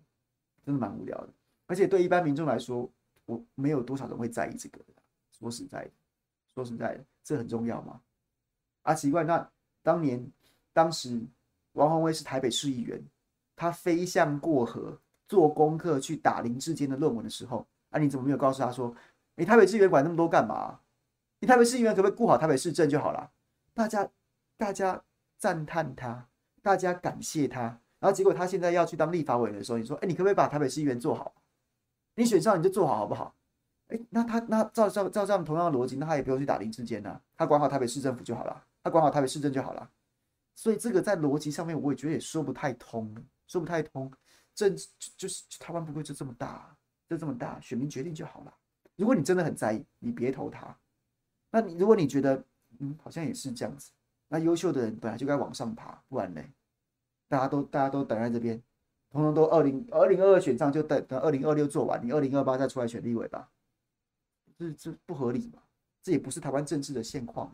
[0.63, 1.30] 真的蛮无聊的。
[1.68, 2.89] 而且对一般民众来说，
[3.26, 4.93] 我没有多少人会在意这个的。
[5.38, 5.91] 说实在的，
[6.53, 7.99] 说实在的，这很重要吗？
[8.90, 9.48] 啊，奇怪，那
[9.84, 10.32] 当年
[10.74, 11.22] 当时
[11.74, 13.00] 王宏威是台北市议员，
[13.56, 18.92] 他飞向过河做功课去打林志坚的论文的时候，啊，你怎么没有告诉他说，
[19.36, 20.80] 你台北市议员管那么多干嘛？
[21.40, 23.30] 你台北市议员可不可以顾好台北市政就好了？
[23.76, 24.10] 大家
[24.58, 25.00] 大家
[25.38, 26.28] 赞叹他，
[26.64, 27.62] 大家感谢他，
[28.00, 31.32] 然后结果他现在要去当立法委员的时候，你说，哎，你可不可以把台北市议员做好？
[32.16, 33.36] 你选上你就做好好不好？
[33.90, 38.66] 哎，那他那照照照这样同样的逻辑，那他也不用去打林志坚啊，他管好台北市政府就好了。
[38.84, 39.91] 他管好台北市政就好了，
[40.55, 43.15] 所以这个在逻辑上面我也觉得也说不太通，
[43.47, 44.11] 说不太通。
[44.55, 44.75] 政
[45.15, 46.75] 就是台湾不会就这么大，
[47.07, 48.53] 就这么大，选民决定就好了。
[48.97, 50.77] 如果你真的很在意，你别投他。
[51.49, 52.43] 那你如果你觉得
[52.80, 53.91] 嗯好像也是这样子，
[54.27, 56.43] 那优秀的人本来就该往上爬，不然呢，
[57.30, 58.61] 大家都大家都等在这边，
[59.09, 63.49] 通通都二零二零二二选上，就等等二零二六做完，你二零二八再出来选立委吧，
[64.57, 65.63] 这这不合理嘛？
[66.01, 67.53] 这也不是台湾政治的现况。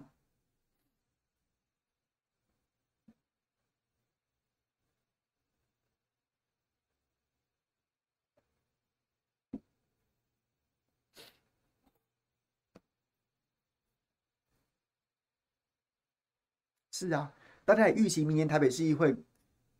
[16.98, 17.30] 是啊，
[17.66, 19.14] 大家也预期明年台北市议会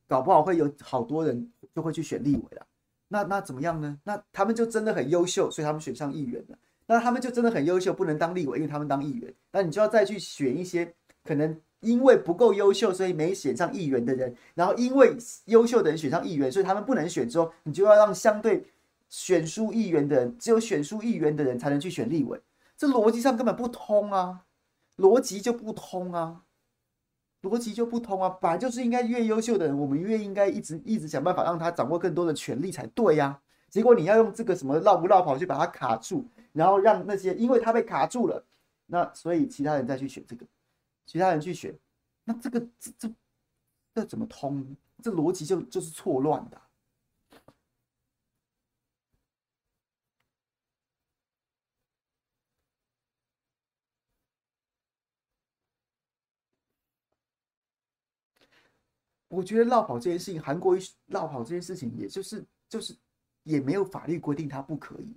[0.06, 2.68] 搞不好会有好多人就会去选立委了。
[3.08, 3.98] 那那怎么样呢？
[4.04, 6.58] 那他们就真的很优秀，所以他们选上议员了。
[6.88, 9.34] 那他们就真的很优秀，不能当立委，因为他们当议员。
[9.54, 10.94] 那你就要再去选一些
[11.24, 14.36] 可能因为不够优秀，所以没选上议员的人。
[14.54, 17.30] 然后因为优秀的人选上议员，所以他们不能选。
[17.30, 18.62] 之后你就要让相对
[19.08, 22.38] 选输议员的人，只有选输议员的人才能去选立委。
[22.76, 24.42] 这逻辑上根本不通啊，
[24.98, 26.42] 逻辑就不通啊。
[27.46, 28.28] 逻辑就不通啊！
[28.42, 33.40] 本来就是应该越优秀的人，我们越应该一直一直想办法让他掌握更多的权利才对呀。
[33.70, 38.44] 结果你要用这个什么绕不绕跑去把他卡住，然后让那些因为他被卡住了，
[38.88, 40.46] 那所以其他人再去选这个，
[41.06, 41.74] 其他人去选，
[42.24, 43.10] 那这个这这
[43.94, 44.66] 这怎么通？
[45.04, 46.58] 这逻辑就就是错乱的。
[59.36, 62.96] 我觉得落跑这件事情，韩国瑜落跑这件事情，也就是就是
[63.44, 65.14] 也没有法律规定他不可以，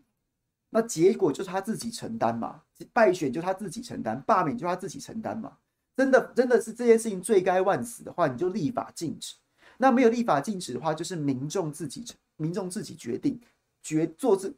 [0.70, 2.60] 那结果就是他自己承担嘛，
[2.92, 5.56] 败选就他自己承担，罢免就他自己承担嘛。
[5.96, 9.34] 真的真的是这件事情罪该万死的话，你就立法禁止。
[9.78, 12.04] 那没有立法禁止的话，就是民众自己
[12.36, 13.40] 民众自己决定，
[13.82, 14.52] 决做这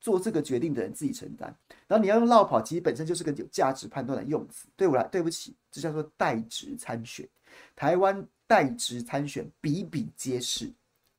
[0.00, 1.54] 做这个决定的人自己承担。
[1.86, 4.66] 然后你要用落跑，其实本身就是个有价值判断的用词。
[4.76, 7.28] 对我来，对不起，这叫做代职参选。
[7.76, 8.26] 台湾。
[8.52, 10.70] 代职参选比比皆是，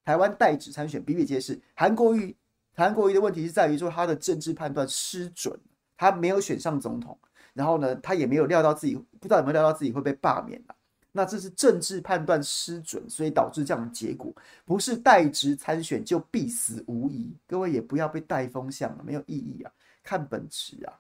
[0.06, 1.60] 台湾代职参选比比皆是。
[1.74, 2.36] 韩国瑜，
[2.76, 5.60] 韩国瑜的问题是在于说他的政治判断失准，
[5.98, 7.18] 他没有选上总统，
[7.52, 10.76] 然后呢，他也没有料到自己不知道有没有料到自己会被罢免了。
[11.12, 14.32] 那这是政治判断失准，所以导致这样的结果。
[14.64, 19.72] 不是代职参选就必死无疑，各位也不要被带风向了，没有意义啊，
[20.04, 20.94] 看本质啊。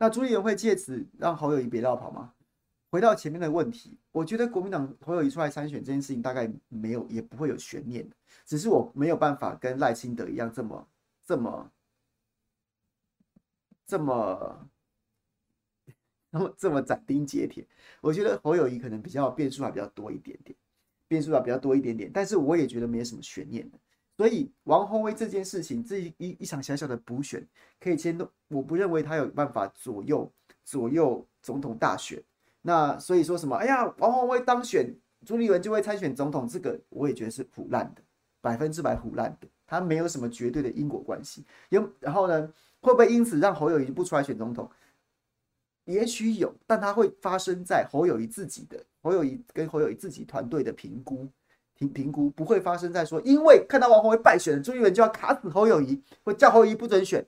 [0.00, 2.32] 那朱立伦会借此让侯友谊别绕跑吗？
[2.88, 8.08] 回到前面的问题，我觉得国民党侯友谊出来参选这件事情大概没有，也不会有悬念，
[8.46, 10.88] 只是我没有办法跟赖清德一样这么
[11.22, 11.70] 这么
[13.86, 14.68] 这么
[16.30, 17.64] 那么 这么斩钉截铁。
[18.00, 20.56] 我觉得侯友谊可能比较变数还比较多一点点，
[21.06, 23.78] 变数还比较多一点点，但是我也觉得没什么悬念的。
[24.20, 27.42] 所以王鸿薇这件事情，这一一一场小小的补选
[27.80, 30.30] 可以牵动，我不认为他有办法左右
[30.62, 32.22] 左右总统大选。
[32.60, 33.56] 那所以说什么？
[33.56, 34.94] 哎呀，王鸿薇当选，
[35.24, 38.02] 朱立伦就会参选总统，这个我也觉得是唬烂的，
[38.42, 39.48] 百分之百唬烂的。
[39.66, 41.46] 他没有什么绝对的因果关系。
[41.70, 42.46] 有然后呢，
[42.82, 44.70] 会不会因此让侯友谊不出来选总统？
[45.86, 51.26] 也许有，但它会发生在侯友谊自己的侯友谊跟侯友谊自己团队的评估。
[51.80, 57.26] 评评估不会发生在说，因为看到王鸿薇败选，朱立伦就要卡死侯友谊，会叫侯友谊不准选，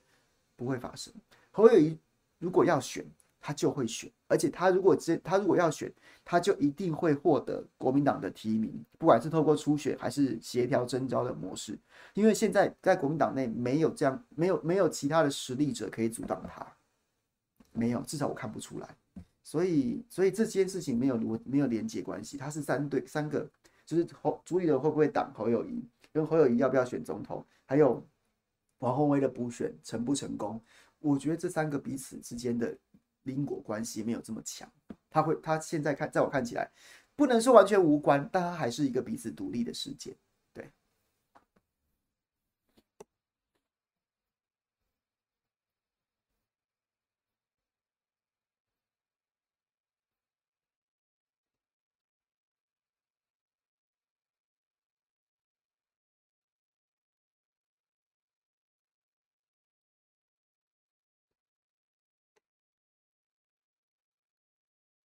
[0.55, 1.11] 不会发生。
[1.49, 1.97] 侯友谊
[2.37, 3.03] 如果要选，
[3.41, 5.91] 他就会选，而且他如果真他如果要选，
[6.23, 11.75] 他就一定会获得国民党的提名，不管是透过初选还是协调征召的模式，
[12.13, 16.63] 因为现在在国民党内没有这样，没有没有其他的实力者可以阻挡他，
[17.71, 18.87] 没有，至少我看不出来。
[19.43, 23.49] 所以所以这件事情没有没有连结关系，他是三对三个。
[23.85, 28.05] 就是侯朱立伦会不会挡侯友谊，跟侯友谊要不要选总统，还有
[28.79, 30.61] 王鸿薇的补选成不成功？
[30.99, 32.77] 我觉得这三个彼此之间的
[33.23, 34.69] 因果关系没有这么强。
[35.09, 36.71] 他会，他现在看，在我看起来，
[37.15, 40.15] 不能说完全无关，但他还是一个彼此独立的事件。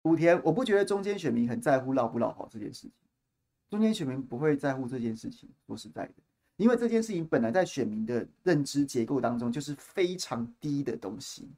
[0.08, 2.92] 武田，我不觉得中间选民很在乎绕不绕跑这件事情，
[3.68, 5.48] 中间选民不会在乎这件事情。
[5.66, 6.14] 说实在的，
[6.56, 11.48] 因为这件事情本来在选民的认知结构当中就是非常低的东西，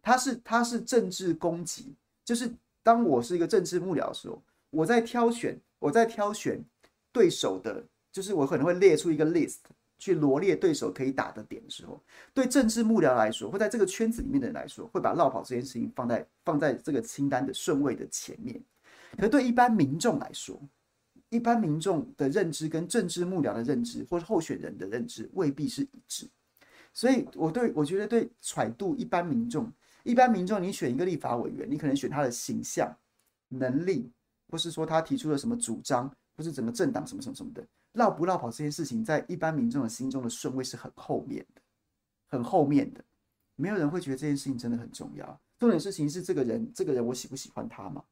[0.00, 1.94] 它是它是政治攻击，
[2.24, 2.50] 就是
[2.82, 4.40] 当我是一个政治幕僚的时候，
[4.70, 6.64] 我在挑选我在挑选
[7.12, 9.58] 对手的，就是我可能会列出一个 list。
[9.98, 12.02] 去罗列对手可以打的点的时候，
[12.34, 18.60] 对政治幕僚来说，或在这个圈子里面的人来说，会把落跑这件事情放在放在这个清单的顺位的前面。
[19.16, 20.60] 可对一般民众来说，
[21.30, 26.28] 一般民众的认知跟政治幕僚的认知，或是候选人的认知未必是一致。
[26.92, 29.70] 所以，我对我觉得对揣度一般民众，
[30.02, 32.94] 一般民众，你选一个立法委员，你可能选他的形象、
[33.48, 34.10] 能力，
[34.48, 37.66] 或是说他提出了什么主张，或是整个政党什么什么什么的。
[37.96, 41.60] 落不落跑这件事情，在一般民众的心中的顺位是很后面的，
[42.28, 43.04] 很后面的，
[43.56, 45.40] 没有人会觉得这件事情真的很重要。
[45.58, 48.04] 重点事情是这个人，这个人我喜不喜欢他嘛？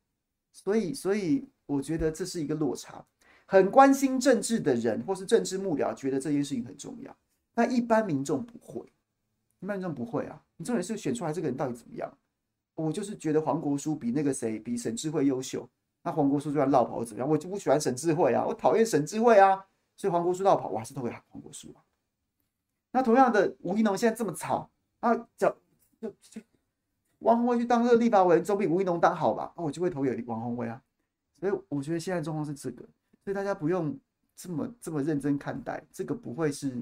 [0.53, 3.05] 所以，所以我觉得这是一个落差。
[3.47, 7.15] 很关心政治的人，或是政治幕僚，觉得这件事情很重要，
[7.53, 8.87] 但一般民众不会，
[9.61, 10.43] 一般民众不会啊。
[10.57, 12.11] 你重点是选出来这个人到底怎么样？
[12.77, 15.69] 我就是觉得黄国书比那个谁，比沈智慧优秀，
[16.03, 17.29] 那黄国书就要落跑怎么样？
[17.29, 19.63] 我就不喜欢沈智慧啊，我讨厌沈智慧啊。
[19.97, 21.83] 所以黄国书落跑，我还是投给黄国书啊。
[22.91, 24.71] 那同样的，吴一农现在这么吵
[25.01, 25.55] 啊，叫
[25.99, 26.41] 就就
[27.19, 29.53] 王鸿薇去当这个立法委员，总比吴一农当好吧？
[29.57, 30.81] 那我就会投给王鸿薇啊。
[31.33, 32.83] 所以我觉得现在状况是这个，
[33.23, 33.99] 所以大家不用
[34.37, 36.77] 这么这么认真看待，这个不会是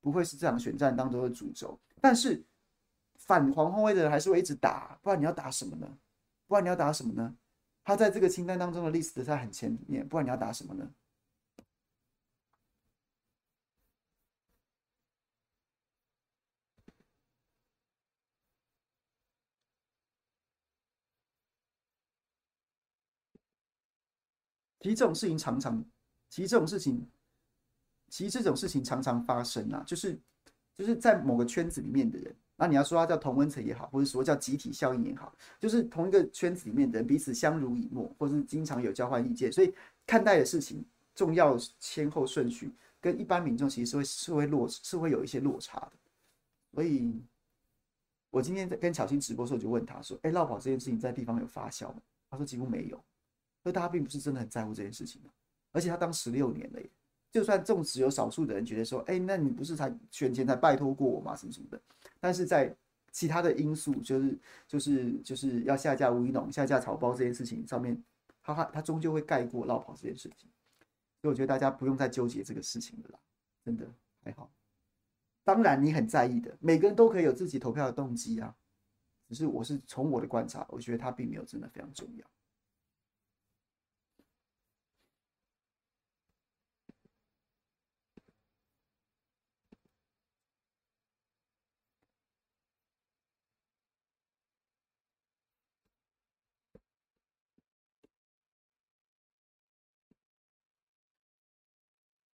[0.00, 1.78] 不会是这场选战当中的主轴。
[2.00, 2.42] 但是
[3.16, 5.88] 反黄鸿威的人还是会一直打，不然你要打什么呢？
[6.46, 7.34] 不然你要打什么呢？
[7.84, 10.88] 他在这个清单当中的 list 在很前面，不然你要打什么呢？
[24.82, 25.82] 其实这种事情常常，
[26.28, 27.06] 其实这种事情，
[28.08, 30.18] 其实这种事情常常发生啊，就是
[30.74, 39.72] 就是在某个圈子里面的人，那你要说他叫同温层也好，或者说叫集体效应也好，就是同一个圈子里面的人彼此相濡以沫，或是经常有交换意见，所以
[40.04, 45.92] 看待的事情重要先后顺序跟一般民众其实是会是会落是会有一些落差的。
[46.74, 47.22] 所以，
[48.30, 52.98] 我今天在跟巧芯直播的时候就问他说：“哎，落跑这件事情在地方有发酵吗？”他说：“几乎没有。”
[53.62, 55.20] 所以大家并不是真的很在乎这件事情，
[55.70, 56.90] 而且他当十六年了耶，
[57.30, 61.36] 就算纵使有少数的人觉得说，哎，那你不是才选前才拜托过我吗？
[61.36, 61.80] 什么什么的，
[62.20, 62.74] 但是在
[63.12, 68.02] 其他的因素，就是就是就是要下架吴怡农、下架草包这件事情上面，
[68.42, 70.50] 他他他终究会盖过落跑这件事情，
[71.20, 73.18] 所以我觉得大家不用再纠结这个事情了啦，
[73.64, 73.86] 真的
[74.24, 74.50] 还好。
[75.44, 78.54] 当然你很在意的，每个人都可以有自己投票的动机啊，
[79.28, 82.24] 只是我是从我的观察，我觉得他并没有真的非常重要。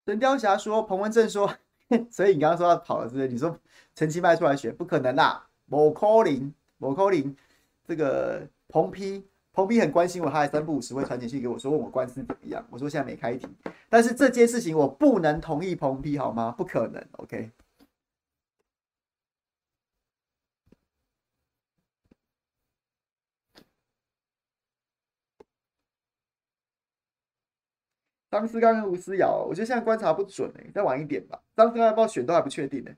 [0.08, 1.54] 神雕侠说：“彭文正说，
[2.10, 3.28] 所以你刚刚说他跑了，是不是？
[3.28, 3.54] 你说
[3.94, 7.36] 陈其迈出来选，不可能啦，某扣零，某扣零，
[7.86, 12.66] 这个彭批，彭批很关心我，他还三不五时会传简讯给我说，问我官司怎么样。
[12.70, 13.46] 我说现在没开庭，
[13.90, 16.54] 但是这件事情我不能同意彭批，好吗？
[16.56, 17.50] 不可能，OK。”
[28.30, 31.40] 张思刚跟吴思瑶，我觉得现在观察不准哎、再晚一点吧。
[31.56, 32.96] 张思刚要不要选都还不确定呢、欸。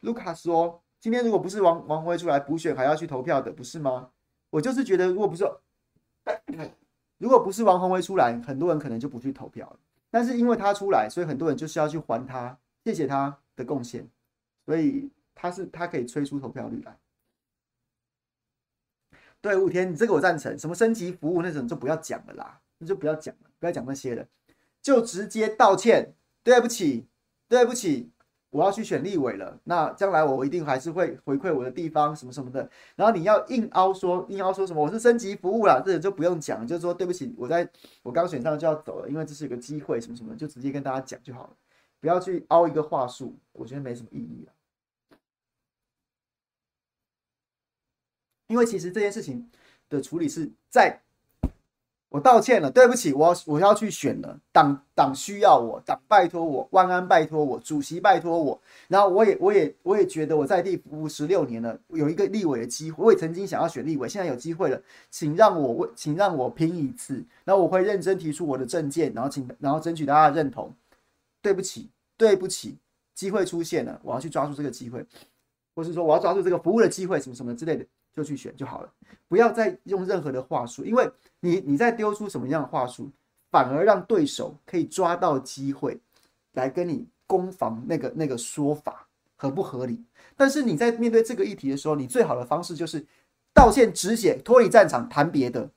[0.00, 4.10] 卢卡说：“今天如果不是王王鸿薇出来补选，还要去投票的，不是吗？”
[4.50, 5.44] 我就是觉得，如果不是，
[7.18, 9.78] 如果不是王宏威出来，很多人可能就不去投票了。
[10.10, 14.08] 但是因为他出来，所以很多人就是要去还他，谢谢他的贡献，
[14.64, 16.96] 所以他是他可以催出投票率来。
[19.40, 20.58] 对，五天，你这个我赞成。
[20.58, 24.26] 什么升级服务那种就不要讲了啦，那就不要讲了，不要讲那些了，
[24.82, 26.14] 就直接道歉。
[26.44, 27.06] 对不起，
[27.46, 28.10] 对不起，
[28.48, 29.60] 我要去选立委了。
[29.64, 32.70] 那将来我一定还是会回馈我的地方什么什么的。
[32.96, 37.68] 然后你要硬凹说，硬凹说什么我是升级服务啦，这个就不用讲，就是说对不起，我在
[38.02, 41.50] 我刚选上就要走了，因为这是一个机会什么什么，就直接跟大家讲就好了，
[42.00, 44.52] 不要去凹一个话术，我觉得没什么意义了。
[48.48, 49.48] 因为其实这件事情
[49.88, 51.00] 的处理是在
[52.10, 70.74] 我道歉了，对不起，我我要去选了，党党需要我，党拜托我，万安拜托我，主席拜托我，然后我也我也我也觉得我在地服务十六年了，有一个立委的机会，我也曾经想要选立委，现在有机会了，请让我为请让我拼一次，然后我会认真提出我的政见，然后请然后争取大家的认同。
[71.40, 72.76] 对不起，对不起，
[73.14, 75.04] 机会出现了，我要去抓住这个机会，
[75.74, 77.86] 或是说我要抓住这个服务的机会，什么什么之类的。
[78.18, 78.92] 就去选就好了，
[79.28, 81.08] 不要再用任何的话术，因为
[81.38, 83.08] 你你在丢出什么样的话术，
[83.52, 86.00] 反而让对手可以抓到机会
[86.54, 89.06] 来跟你攻防那个那个说法
[89.36, 90.02] 合不合理？
[90.36, 93.06] 但是你在面对这个议题的时候，你最好的方式就是
[93.54, 95.70] 道歉止血，脱离战场谈别的。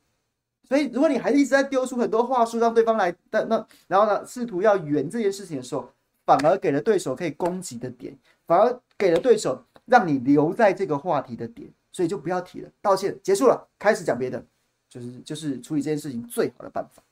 [0.68, 5.88] 所以，如果你还是一直在丢出很多话术，让对方来那那然后呢，试图要圆这件事情的时候，
[6.26, 8.18] 反而给了对手可以攻击的点，
[8.48, 11.70] 反而给了对手让你留在这个话题的点。
[11.92, 14.44] 所以就不要提了，道歉结束了，开始讲别的，
[14.90, 17.04] 就是就是处理这件事情最好的办法。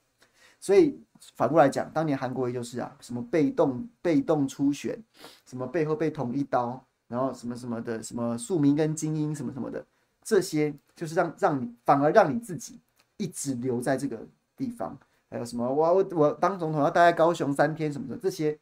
[0.62, 1.00] 所以
[1.36, 5.02] 反过来讲，当年韩国瑜就是啊，什么被动被动初选，
[5.46, 9.86] 什么背后被捅一刀，然后什么什么的，什么庶民跟精英什么什么的，
[10.24, 12.80] 这些就是让让你反而让你自己
[13.18, 14.20] 一直留在这个
[14.58, 14.98] 地方。
[15.30, 18.58] 还有什么我我我当总统要待在高雄三天什么的，这些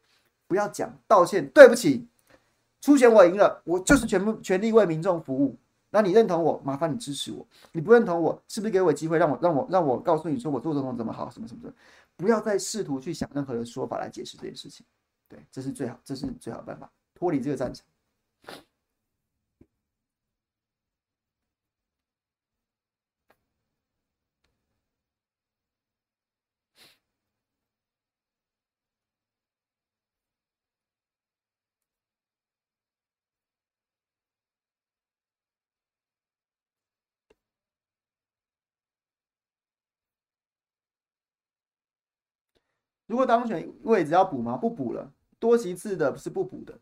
[0.46, 2.06] 不要讲，道歉，对不起，
[2.80, 5.56] 初选我赢了，我就是全部全力为民众服务。
[5.90, 11.74] 那你认同我，麻烦你支持我；你不认同我，是不是给我机会让我让我让我告诉你说我做总统怎么好，什么什么的？
[12.16, 14.84] 不要再试图去想任何的说法来解释这件事情。
[15.28, 17.86] 对，这是最好，这是最好的办法，脱离这个战场。
[43.08, 44.56] 如果当选位置要补吗？
[44.56, 46.78] 不补了，多席次的是不补的，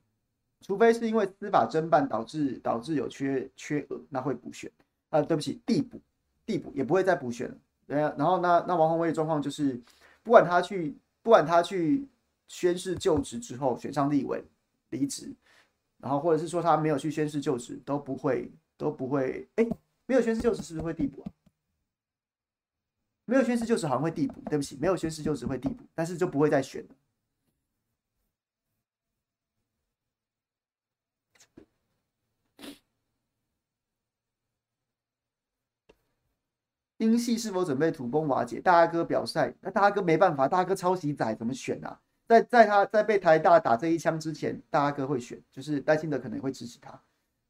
[0.61, 4.71] 除非是因为司法侦办导致导致有缺缺额，那会补选。
[5.09, 5.99] 啊、对不起，递补，
[6.45, 7.57] 递补也不会再补选了。
[7.87, 9.81] 对啊，然后那那王鸿薇的状况就是，
[10.25, 12.07] 不管他去不管他去
[12.49, 14.45] 宣誓就职之后选上立委
[14.91, 15.33] 离职，
[15.99, 19.49] 然后或者是说他没有去宣誓就职，都不会都不会。
[19.55, 19.67] 哎，
[20.07, 21.31] 没有宣誓就职是不是会递补啊？
[23.27, 26.95] 没有宣誓就职好像会递补，对不起，没有宣誓就职会递补，但是就不会再选了。
[36.99, 38.59] 英系是否准备土崩瓦解？
[38.61, 42.01] 大阿哥表态，那大阿哥没办法，大阿哥抄袭仔怎么选啊？
[42.27, 46.99] 在在他在被台大打这一枪之前，大阿哥会选，就是担心的可能会支持他。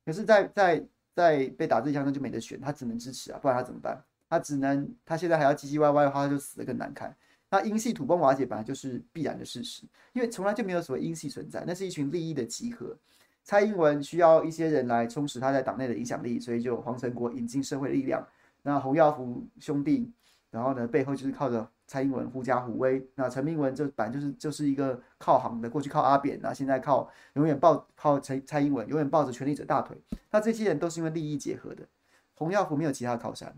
[0.05, 4.05] 可是在，在在被打这一枪，那就没得选，他只能支持啊，不然他怎么办？
[4.29, 7.15] 他只能，他现在还要唧唧歪歪的话，他就死得更难看。
[7.49, 12.97] 那英系土崩瓦解本来就是必然的事实，因为从来就没有所谓英系存在，那是一群利益的集合。
[13.45, 18.27] 蔡英文需要一些人来充实他在党内的影响力，所以就黄成国引进社会力量。
[18.63, 20.13] 那洪耀福兄弟，
[20.51, 23.09] 然后呢，背后就是靠着蔡英文狐假虎威。
[23.15, 29.97] 那陈明文就本来就是就是一个靠行的，过去靠阿扁，那现在靠永远抱靠蔡蔡英文，永远抱着权力者大腿。
[30.33, 31.87] 那这些人都是因为利益结合的。
[32.35, 33.57] 洪耀福没有其他靠山。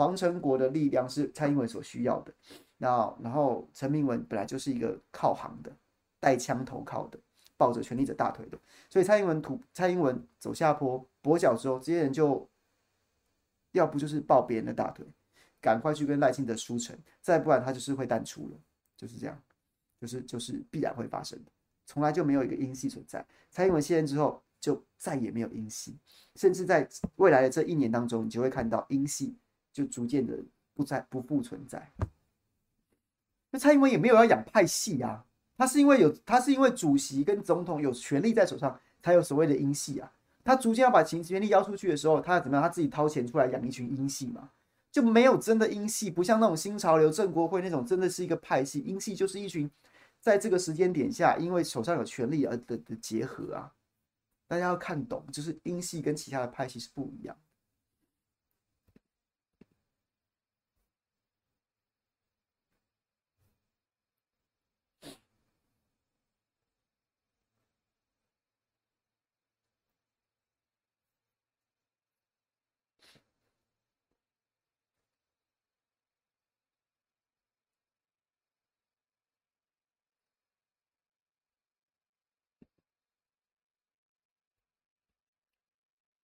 [0.00, 2.32] 黄成国的力量是蔡英文所需要的，
[2.78, 5.70] 那然后陈明文本来就是一个靠行的，
[6.18, 7.18] 带枪投靠的，
[7.58, 12.48] 抱着权力者大腿的，所以蔡英文土蔡英文走下坡跛脚之后，这些人就
[13.72, 15.04] 要不就是抱别人的大腿，
[15.60, 18.58] 赶快去跟赖清德书成，再不然他就是会淡出了，
[18.96, 19.38] 就是这样，
[20.00, 21.50] 就是就是必然会发生的，
[21.84, 23.22] 从来就没有一个英系存在。
[23.50, 25.98] 蔡英文卸任之后，就再也没有英系，
[26.36, 29.36] 甚至在未来的这一年当中，你就会看到英系。
[29.72, 30.38] 就逐渐的
[30.74, 31.90] 不再不复存在。
[33.50, 35.24] 那蔡英文也没有要养派系啊，
[35.56, 40.12] 他是因为有他是因为主席跟总统有权力在手上，才有所谓的英系啊。
[40.42, 42.62] 他逐渐要把情权力交出去的时候，他要怎么样？
[42.62, 44.50] 他自己掏钱出来养一群英系嘛，
[44.90, 48.80] 就没有真的英系，不像那种新潮流正国会那种真的是一个派系。
[48.80, 49.70] 英系就是一群
[50.20, 53.72] 在这个时间点下，因为手上有权力而的的结合啊。
[54.46, 57.36] 大家要看懂，就是英系跟其他的派系是不一样。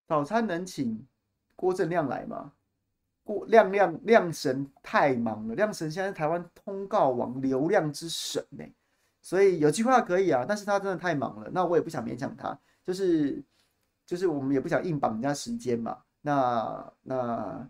[0.06, 1.06] 早餐能请
[1.54, 2.52] 郭正亮来吗？
[3.24, 8.64] 郭亮亮亮神太忙了，亮神现在台湾通告王，流量之神呢，
[9.20, 13.42] 所以有机会可以啊，但是他真的太忙了，那我也不想勉强他，就是
[14.04, 17.68] 就是我们也不想硬绑人家时间嘛，那那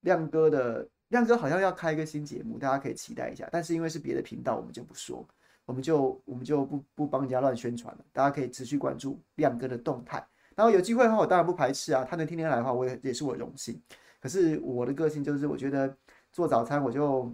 [0.00, 5.26] 亮哥的亮哥好像要开一个新节目，大家可以期待一下，但是因为是别的频道，我们就不说，
[5.64, 10.22] 我们就我们就不不帮人家乱宣传了，大家可以持续关注亮哥的动态。
[10.56, 12.02] 然后有机会的话，我当然不排斥啊。
[12.02, 13.80] 他能天天来的话，我也也是我荣幸。
[14.18, 15.96] 可是我的个性就是，我觉得
[16.32, 17.32] 做早餐我就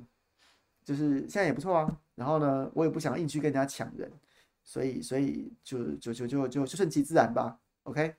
[0.84, 2.00] 就是现在也不错啊。
[2.16, 4.12] 然后呢，我也不想硬去跟人家抢人，
[4.64, 7.58] 所以所以就就就就就就顺其自然吧。
[7.84, 8.14] OK。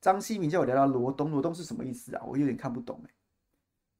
[0.00, 2.24] 张希明叫我聊聊罗东，罗东是什么意思啊？
[2.24, 3.10] 我有点看不懂哎。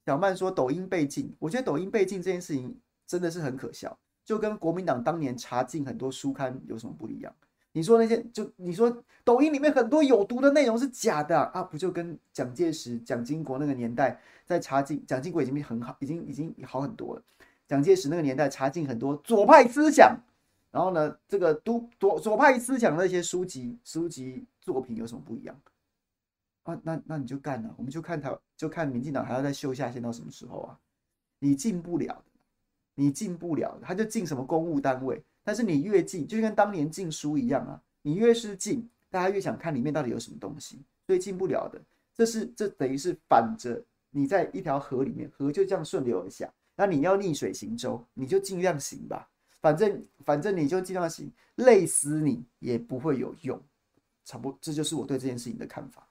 [0.06, 7.34] 小曼说抖音被禁，我觉得抖音被禁这件事情真的是很可笑，就跟国民党当年查禁很多书刊有什么不一样？
[7.76, 11.62] 你说那些就你说抖音里面很多有毒的内容是假的啊？
[11.62, 17.22] 不就跟蒋介石、蒋经国那个年代在查禁，蒋经国已经很好，已经已经好很多了。
[17.68, 20.18] 蒋介石那个年代查禁很多左派思想，
[20.70, 25.54] 然后呢，这个都左左派思想那些书籍、书籍作品有什么不一样
[26.62, 26.80] 啊？
[26.82, 30.78] 那那你就干了，我们就看他，就看民进党还要再修下线到什么时候啊？
[31.40, 32.24] 你进不了，
[32.94, 35.22] 你进不了，他就进什么公务单位。
[35.46, 37.80] 但是你越禁，就跟当年禁书一样啊！
[38.02, 41.80] 你越是禁，大家越想看里面到底有什么东西，所以禁不了的。
[42.12, 43.80] 这是这等于是反着
[44.10, 46.52] 你在一条河里面，河就这样顺流而下。
[46.74, 49.30] 那你要逆水行舟，你就尽量行吧。
[49.62, 53.62] 反正反正你就尽量行，累死你也不会有用。
[54.24, 56.05] 差不多，这就是我对这件事情的看法。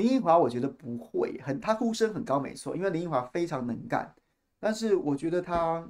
[0.00, 4.14] 林奕华，我觉得不会很，他呼声很高，没错，因为林奕华非常能干。
[4.58, 5.86] 但是我觉得他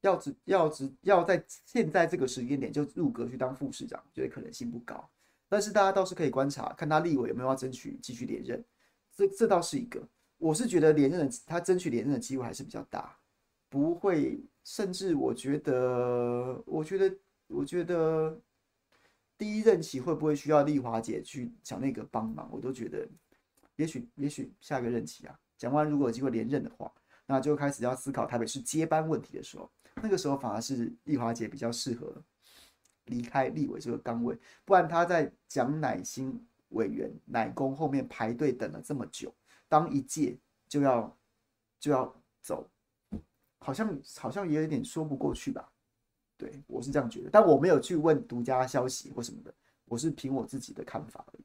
[0.00, 5.06] 要只要只要在现在这个时间点就入阁去当副市长，觉得可能性不高。
[5.48, 8.64] 但是大家倒是可以观察，看他立委有没有要争取继续连任，
[9.14, 10.02] 这这倒是一个。
[10.38, 13.14] 我是觉得连任的他争取连任的机会还是比较大，
[13.68, 17.16] 不会，甚至我觉得，我觉得，
[17.48, 18.40] 我觉得。
[19.38, 22.50] 第一任期会不会需要丽华姐去讲那个帮忙？
[22.52, 23.08] 我都觉得，
[23.76, 26.92] 也许也许下个任期啊，蒋万如果有机会连任的话，
[27.24, 29.70] 那就开始要思考台北市接班问题的时候，
[30.02, 32.20] 那个时候反而是丽华姐比较适合
[33.04, 39.32] 离开立委这个岗位，不然她在蒋乃新委员乃公后面排队等了这么久，
[39.68, 40.36] 当一届
[40.66, 41.16] 就要
[41.78, 42.12] 就要
[42.42, 42.68] 走，
[43.60, 45.72] 好像好像也有点说不过去吧。
[46.38, 49.52] 对，我是这样觉得，但我没有去问独家消息或什么的，
[49.86, 51.44] 我是凭我自己的看法而已。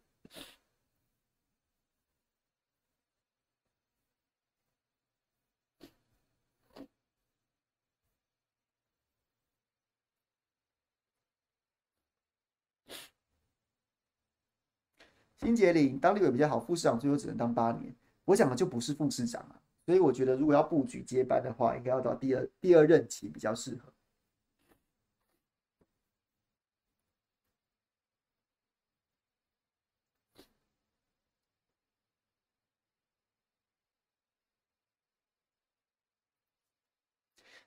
[15.40, 17.94] 新杰林当立委比较好，副市长最多只能当八年。
[18.26, 23.93] 我讲的就不是副市长啊，所以我觉得如果要布局接班的话，应该要到第二第二任期比较适合。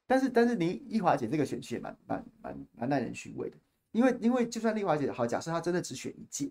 [0.06, 3.56] 但是但是，林奕华姐这个选区也蛮蛮蛮蛮耐人寻味的，
[3.90, 6.50] 因为因为就算丽华姐好，假设她真的只选一届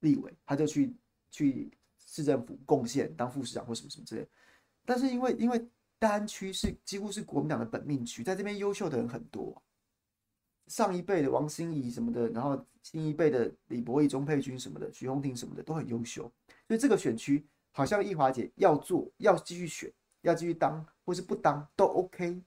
[0.00, 0.94] 立委，她就去
[1.30, 4.26] 去市政府贡献当副市长或什么什么之类。
[4.84, 5.66] 但是因为因为
[5.98, 9.60] 大安区是几乎是国民党的本命区，在这边优秀的人很多，
[10.68, 16.30] 上一辈的王心怡什么的，然后新一辈的李博毅、钟佩君什么的，徐宏庭什么的都很优秀，
[16.68, 22.40] 所以这个选区好像奕华姐要做，要继续选，要继续当，或是不当都 OK。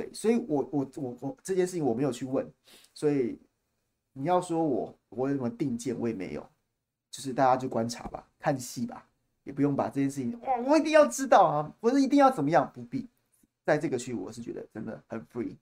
[0.00, 2.50] 对，所以我我我我这件事情我没有去问，
[2.94, 3.38] 所以
[4.14, 6.40] 你要说我我有什么定见，我也没有，
[7.10, 9.06] 就是大家就观察吧，看戏吧，
[9.44, 13.10] 也不用把这件事情哇，我一定要知道啊，不是一定要怎么样，不必，
[13.66, 15.58] 在这个区我是觉得真的很 free。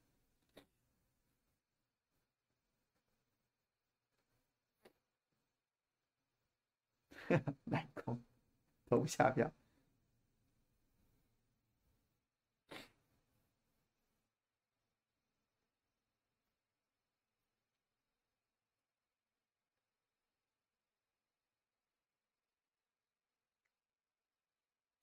[7.65, 8.23] 来空
[8.87, 9.51] 投下票。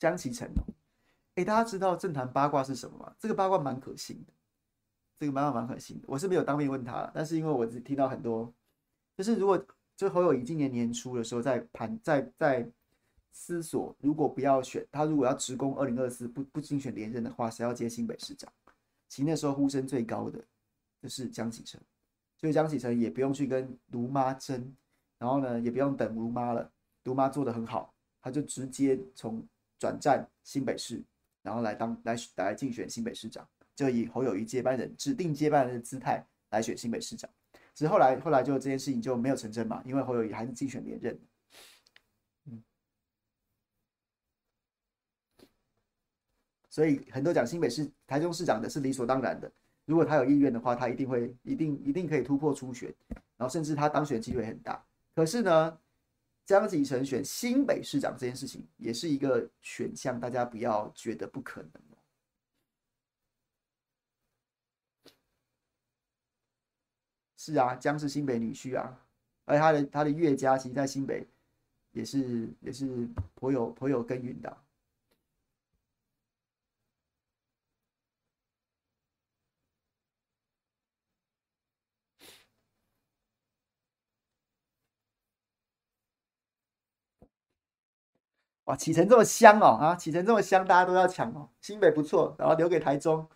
[0.06, 0.62] 江启臣哦，
[1.34, 3.16] 哎，大家知道政坛八卦是什么吗？
[3.18, 4.32] 这个八卦蛮可信的，
[5.18, 6.04] 这个八卦蛮可信的。
[6.08, 8.54] 我是没有当面问他，但是因为我只听到很多，
[9.18, 9.60] 就是如果
[9.96, 12.72] 就侯友宜今年年初的时候在盘在在
[13.32, 18.54] 思索，如果不要选他，如果要直攻二零二四不不竞选连任的话，谁要接新北市长？
[19.10, 20.40] 其实那时候呼声最高的
[21.02, 21.82] 就是江启臣，
[22.38, 24.72] 所以江启臣也不用去跟卢妈争，
[25.18, 26.72] 然后呢，也不用等卢妈了，
[27.06, 27.92] 卢妈做得很好，
[28.22, 29.44] 他就直接从
[29.80, 31.04] 转战新北市，
[31.42, 37.30] 然后来当来来竞选新北市长，就以侯友谊接班人指定接班人的姿态来选新北市长。
[37.74, 41.20] 只是后来后来就这件事情就没有成真嘛，因为侯友谊还是竞选连任。
[46.70, 49.50] 所以很多讲新北市、台中市长的是理所当然的。
[49.86, 52.94] 如果他有意愿的话，他一定会、一定、一定可以突破初选，
[53.38, 54.86] 然后甚至他当选机会很大。
[55.16, 55.80] 可是呢，
[56.46, 61.72] 江启臣选新北市长这件事情也是一个选项，大家不要觉得不可能。
[67.38, 69.08] 是啊，江是新北女婿啊，
[69.46, 71.28] 而他的他的岳家其实在新北
[71.92, 74.65] 也是也是颇有颇有耕耘的。
[88.66, 89.96] 哇，启程这么香哦啊！
[89.96, 91.50] 启程这么香，大家都要抢哦。
[91.62, 93.28] 新北不错，然后留给台中。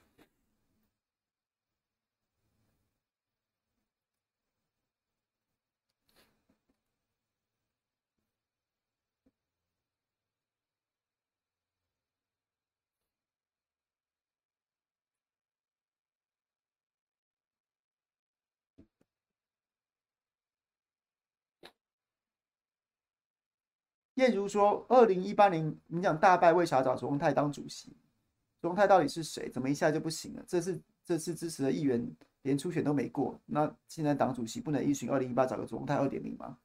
[24.19, 27.95] 燕如说：“二零一八年民进党大败，为啥找卓荣泰当主席？
[28.59, 29.49] 卓荣泰到底是谁？
[29.49, 30.43] 怎么一下就不行了？
[30.45, 32.05] 这次这次支持的议员
[32.41, 36.57] 连初选都没过，那现在党主席不能依循二零一八找个卓荣泰二点零吗？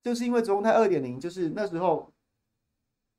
[0.00, 2.12] 就是因为卓荣泰二点零，就是那时候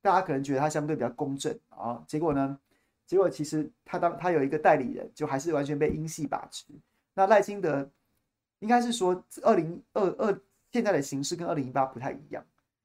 [0.02, 2.58] 大家可能觉得他相对比较公正啊，结果呢，
[3.06, 6.68] 结果其实他当他有一个代理人，就还是完全被英系把持。
[7.16, 7.92] 那赖清德
[8.60, 10.42] 应该是说二零二二
[10.72, 12.42] 现在的形势跟二零一八不太一样。”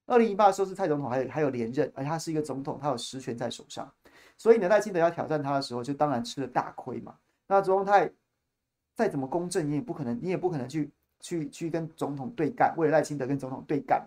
[0.07, 3.91] 二零一八的时候是蔡总统还有还有连任，而他是一个总统，他有实权在手上，
[4.37, 7.17] 所以呢，赖清德要挑战他的时候，就当然吃了大亏嘛。
[7.47, 8.11] 那卓荣泰
[8.95, 10.91] 再怎么公正，你也不可能，你也不可能去
[11.21, 14.07] 去去跟总统对干，为了赖清德跟总统对干。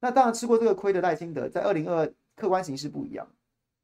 [0.00, 3.26] 那当然吃过这个亏的赖清德，在二零二二客观形势不一样，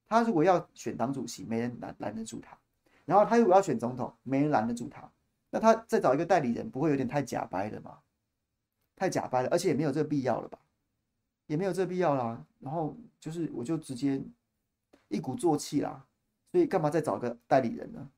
[0.08, 2.56] 他如果要选党主席，没人拦拦得住他；
[3.04, 5.10] 然后他如果要选总统，没人拦得住他。
[5.50, 7.98] 那他再找一个代理人，不会有点太假掰了吗？
[8.96, 10.58] 太假掰了，而且也没有这个必要了吧？
[11.50, 14.22] 也没有这必要啦，然后就是我就直接
[15.08, 16.06] 一鼓作气啦，
[16.52, 18.08] 所以干嘛再找个代理人呢？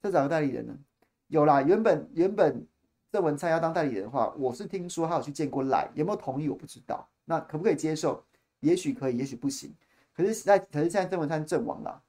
[0.00, 0.78] 再找个代理人呢？
[1.26, 2.64] 有啦，原本原本
[3.10, 7.04] 郑文灿要当代理人的话，我是听说他有去见过赖，有没有同意我不知道。
[7.24, 8.24] 那可不可以接受？
[8.60, 9.74] 也许可以，也许不行。
[10.14, 12.00] 可是在可是现在郑文灿阵亡了，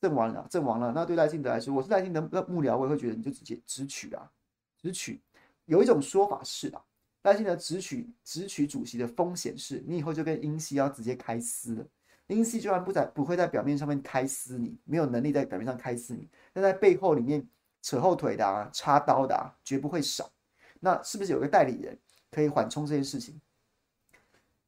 [0.00, 0.92] 阵亡了，阵亡了。
[0.92, 4.32] 那对赖清德来说，我是赖清德的幕僚，我也会觉得你就直接直取啊，
[4.80, 5.20] 直取。
[5.66, 6.82] 有一种说法是啊。
[7.26, 11.84] 但是呢直取直取主席的风险是，你以后就跟英系要直接开撕了。
[12.28, 17.44] 英系就算不在，不会在表面上面开撕你，没有能力在表面上开撕你，但在背后里面
[17.82, 20.30] 扯后腿的啊，插刀的啊，绝不会少。
[20.78, 21.98] 那是不是有个代理人
[22.30, 23.40] 可以缓冲这件事情？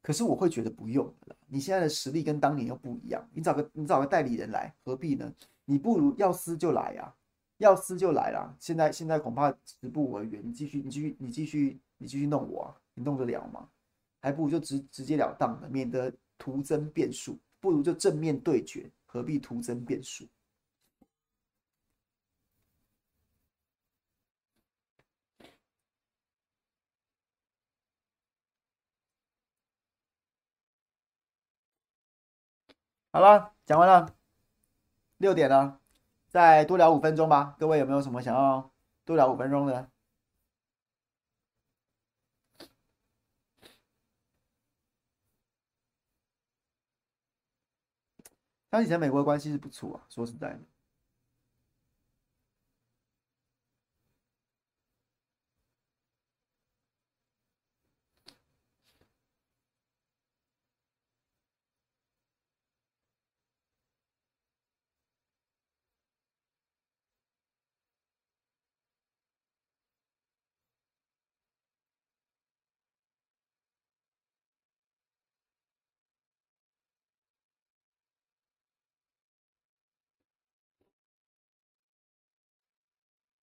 [0.02, 1.36] 可是我会觉得不用了。
[1.46, 5.32] 你现在的实力跟当年又不一样，你找个你找个代理人来，何必呢？
[5.64, 7.14] 你不如要撕就来呀，
[7.58, 8.52] 要撕就来啦。
[8.58, 11.78] 现在现在恐怕时不我愿，你继续你继续你继续。
[11.98, 13.68] 你继续弄我啊，你弄得了吗？
[14.20, 17.38] 还不如就直直截了当的，免得徒增变数。
[17.60, 20.26] 不如就正面对决，何必徒增变数？
[33.10, 34.14] 好了，讲完了，
[35.16, 35.80] 六点了，
[36.28, 37.56] 再多聊五分钟吧。
[37.58, 38.70] 各位有没有什么想要
[39.04, 39.90] 多聊五分钟的？
[48.70, 50.60] 他以前美国的关系是不错啊，说实在的。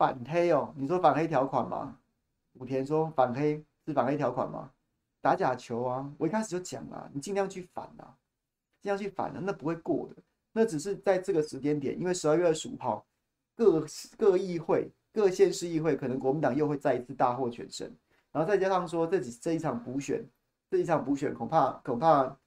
[0.05, 1.97] 反黑哦，你说反黑条款吗？
[2.53, 4.71] 武田说反黑是反黑条款吗？
[5.19, 6.13] 打假球啊！
[6.19, 8.15] 我一开始就讲了，你尽量去反啊，
[8.79, 10.21] 尽量去反啊，那不会过的。
[10.51, 13.03] 那只是在这个时间点，因为十二月二十五号
[13.55, 13.83] 各
[14.15, 17.91] 各议会、各县市议会，可能国民党又会再一次大获全胜。
[18.31, 20.23] 然后再加上说这几这一场补选，
[20.69, 22.37] 这一场补选恐怕恐怕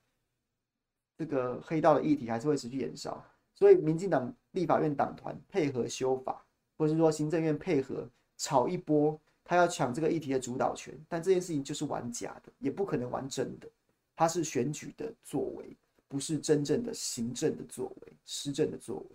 [1.17, 3.21] 这个黑道的议题还是会持续延烧。
[3.53, 6.47] 所以民进党立法院党团配合修法，
[6.79, 8.09] 或是说行政院配合
[8.39, 10.99] 炒一波，他要抢这个议题的主导权。
[11.09, 13.69] 但这件事情就是玩假的，也不可能玩真的。
[14.17, 15.77] 它是选举的作为，
[16.09, 19.07] 不是真正的行政的作为、施政的作为。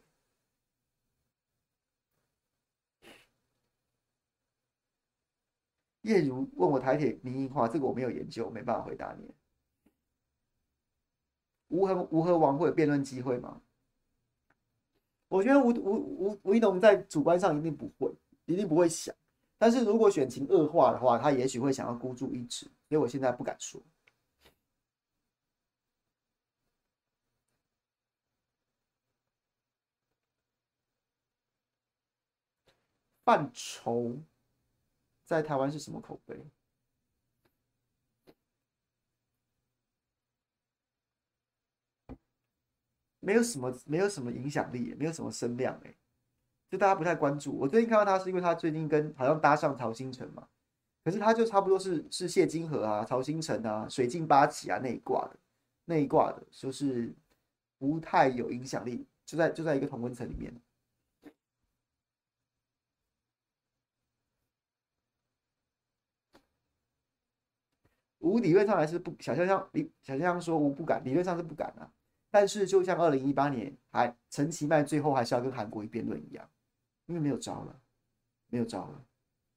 [6.03, 9.33] 叶如问我台铁民营化，这个我没有研究，没办法回答你。
[11.69, 13.62] 吴和吴和王会有辩论机会吗？
[15.33, 18.13] 我觉得吴吴吴吴怡农在主观上一定不会，
[18.45, 19.13] 一定不会想。
[19.57, 22.65] 但是如果选情恶化的话，他也许会想要孤注一掷。
[22.67, 23.81] 所以我现在不敢说。
[33.25, 34.15] 范畴
[35.25, 36.45] 在台湾是什么口碑？
[43.23, 45.93] 没有什么，没有什么影响力，没有什么声量，哎，
[46.69, 47.57] 就大家不太关注。
[47.57, 50.47] 我最近看到他是因为他最近跟好像搭上曹兴诚嘛，
[51.03, 55.37] 可是他就差不多是是谢金河啊、曹兴诚啊、水镜八旗啊那一挂的，
[55.85, 57.13] 那一挂的，就是
[57.77, 60.53] 不太有影响力，就在就在一个同温层里面。
[68.19, 71.91] 吴理论上还是不小香香理小香香说吴不敢，理论上是不敢啊。
[72.33, 76.49] 但是，就像二零一八年，还陈其迈最后还是要跟韩国瑜辩论一样，
[77.05, 77.79] 因为没有招了，
[78.47, 79.05] 没有招了，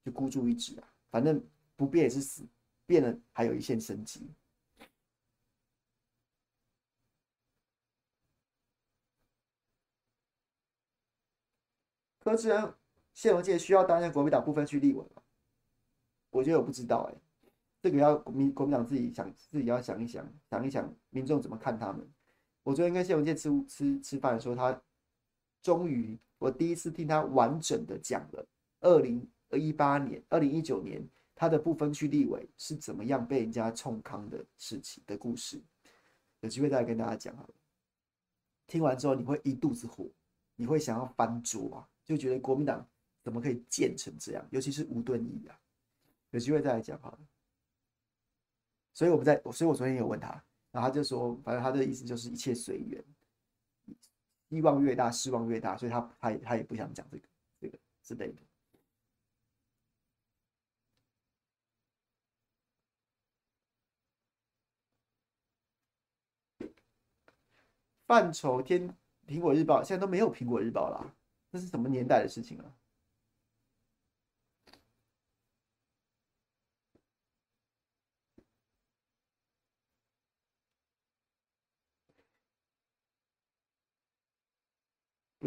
[0.05, 0.87] 就孤注一掷啊！
[1.09, 1.43] 反正
[1.75, 2.45] 不变也是死，
[2.85, 4.29] 变了还有一线生机。
[12.19, 12.75] 柯志恩、
[13.15, 15.23] 谢龙介需要担任国民党部分去立委吗？
[16.29, 17.21] 我觉得我不知道哎、欸，
[17.81, 22.07] 这个要民国民党自己想，自己要想一想，想一想民众怎么看他们。
[22.67, 24.81] 我昨天跟谢文健吃吃吃饭的时候，他
[25.61, 28.45] 终于我第一次听他完整的讲了
[28.81, 31.01] 二零一八年、二零一九年
[31.33, 35.63] 他的不分区立委是怎么样被人家冲康的事情的故事，
[36.41, 37.53] 有机会再来跟大家讲好了。
[38.67, 40.05] 听完之后你会一肚子火，
[40.57, 42.85] 你会想要翻桌啊，就觉得国民党
[43.23, 45.57] 怎么可以贱成这样，尤其是吴敦义啊，
[46.31, 47.19] 有机会再来讲好了。
[48.93, 50.43] 所以我们在，所以我昨天有问他。
[50.77, 53.03] 然后他就说，反正他的意思就是一切随缘，
[54.47, 57.23] 希望越大，失望越大，所以他他也他也不想讲这个
[57.59, 58.37] 这个之类的。
[68.05, 71.11] 范畴天苹果日报现在都没有苹果日报了，
[71.51, 72.71] 这是什么年代的事情啊？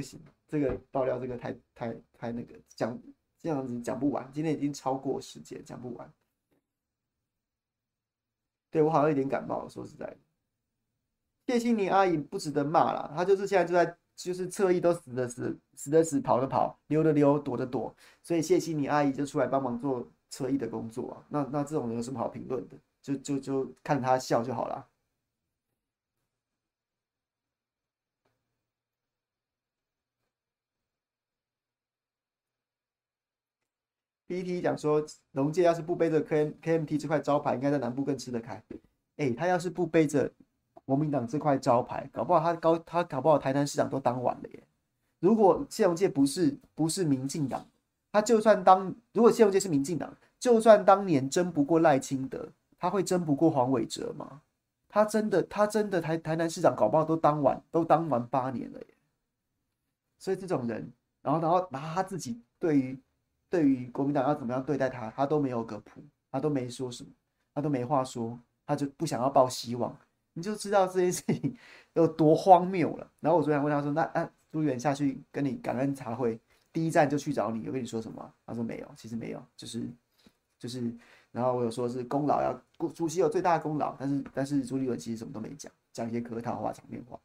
[0.01, 2.99] 不行，这个爆料这个太太太那个讲
[3.39, 6.11] 这样子讲不完，今天已经超过时间，讲不完。
[8.71, 10.17] 对，我好像有点感冒，说实在的。
[11.47, 21.27] 谢欣宁阿姨不值得骂啦，她就是现在就在就是侧翼都死的死，死的死，跑的跑，溜的溜，躲的躲，所以谢欣宁阿姨就出来帮忙做侧翼的工作啊。
[21.29, 22.77] 那那这种人有什么好评论的？
[23.03, 24.87] 就就就看他笑就好了。
[34.31, 38.63] PTT 讲说，农界要是不背着 K KMT 这块招牌，应该在南部更吃得开。
[39.17, 40.31] 哎，他要是不背着
[40.85, 44.63] 国民党这块招牌，搞不好他高他搞不好台南市长都当完了耶。
[45.19, 47.67] 如果谢龙介不是不是民进党，
[48.13, 54.43] 他就算当如果谢龙介是民进党，就算当年争不过赖清德，他会争不过黄伟哲吗？
[54.89, 58.87] 他真的他真的台台南市长搞不好都当完都当完八年了耶。
[60.21, 60.89] 所以这种人，
[61.21, 62.97] 然后然后然后他自己对于。
[63.51, 67.11] 对于国民党要怎么样对待他，他都没有个谱，他都没说什么，
[67.53, 69.95] 他都没话说，他就不想要抱希望，
[70.33, 71.55] 你就知道这件事情
[71.95, 73.11] 有多荒谬了。
[73.21, 76.41] 然后我昨天问他说：“那那朱元下去跟你感恩茶会，
[76.73, 79.87] 第一站就去找你，有跟你说什么？”他说：“没有，其实没有，就是
[80.59, 80.91] 就是。”
[81.33, 87.17] 然后我有说是功劳要主席有最大的功劳，但是但是朱立伦其实什么都没讲，讲一些客套话、场面话。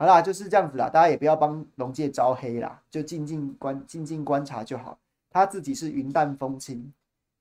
[0.00, 4.98] 好啦，就是这样子啦，大家也不要帮龙界招黑啦，就静静观静静观察就好。
[5.28, 6.90] 他自己是云淡风轻，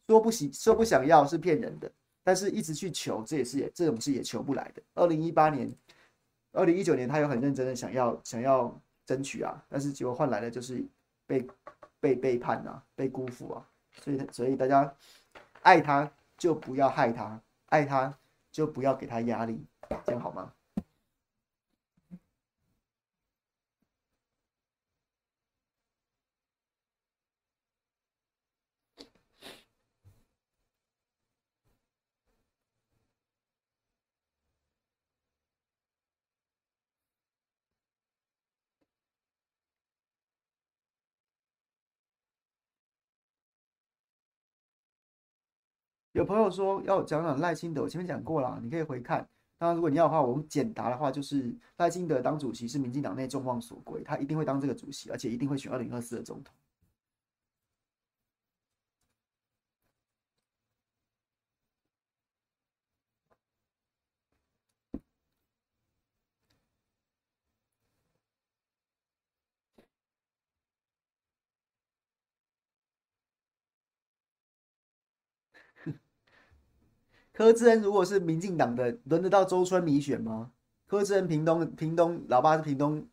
[0.10, 1.89] 说不喜说不想要是骗人的，
[2.22, 4.82] 但是一直去求，这也是也这种事也求不来的。
[4.95, 5.72] 二零一八年、
[6.51, 10.84] 二零一九年，他有很认真的想要想要争取啊，但是结果换来的就是
[11.26, 11.47] 被
[12.01, 13.66] 被背叛啊，被辜负啊。
[14.01, 14.93] 所以所以大家
[15.62, 18.14] 爱他就不要害他，爱他
[18.51, 19.64] 就不要给他压力，
[20.03, 20.51] 这样好吗？
[46.20, 49.26] 有朋友说要讲讲赖清德，我前面讲过了，你可以回看。
[49.57, 56.53] 当然，如果你要的话，我们简答的话就是赖清德当主席是民进党内众望所归，他一定会当这个主席，而且一定会选二零二四的总统。
[77.40, 80.52] 柯志恩如果是民进党的，轮得到周春米选吗？
[80.86, 83.08] 柯志恩平东平东老爸是平东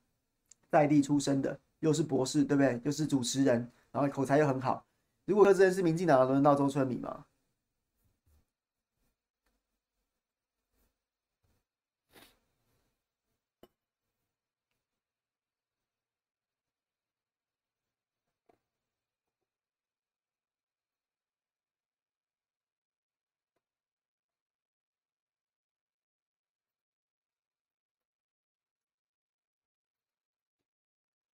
[0.68, 2.80] 在地出生的，又是博士，对不对？
[2.82, 4.84] 又是主持人，然后口才又很好。
[5.26, 7.24] 如果柯志恩是民进党的，轮得到周春米吗？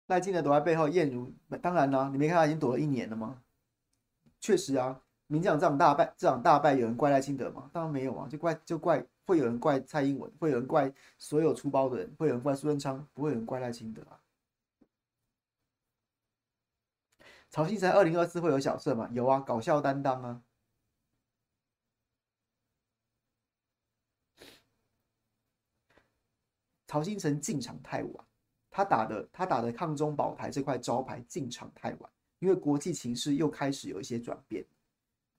[0.08, 1.32] 赖清德躲在背后，燕如
[1.62, 3.42] 当然啦，你没看他已经躲了一年了吗？
[4.40, 7.70] 确实啊，民进党这场大败，这场大败有人怪赖清德吗？
[7.72, 14.20] 当然没有啊，就怪就怪会有人怪蔡英文，会有人怪所有出包的人，会有人怪苏贞昌，不会有人怪赖清德啊。
[17.50, 19.08] 曹兴诚二零二四会有角色吗？
[19.12, 20.42] 有啊，搞笑担当啊。
[26.86, 28.27] 曹兴诚进场太晚。
[28.78, 32.08] 他打的他打的抗中保台这块招牌进场太晚，
[32.38, 34.64] 因为国际情势又开始有一些转变，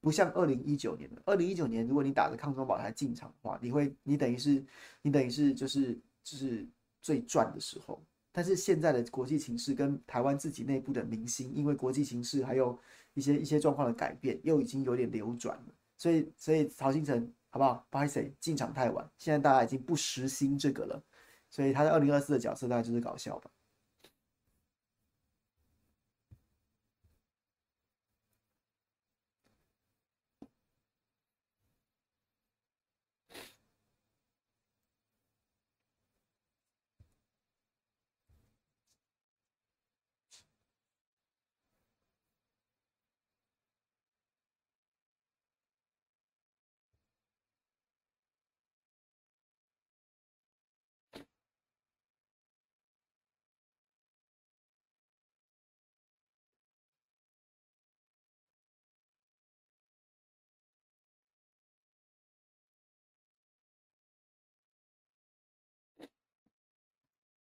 [0.02, 4.62] 不像二零一九年的二零一九年，如果你打着抗中保台进场的话，你会你等于是
[5.02, 6.68] 你等于是就是就是
[7.02, 8.04] 最赚的时候。
[8.34, 12.78] 但是现在的国际情势跟台湾自己内部的民心，因为国际情势还有
[13.14, 15.74] 一些一些状况的改变，又已经有点流转了。
[15.98, 17.88] 所以所以曹兴诚好不好？
[17.90, 21.02] 不好意思，进场太晚，现在大家已经不实心这个了。
[21.50, 23.50] 所以他在二零二四的角色大概就是搞笑吧。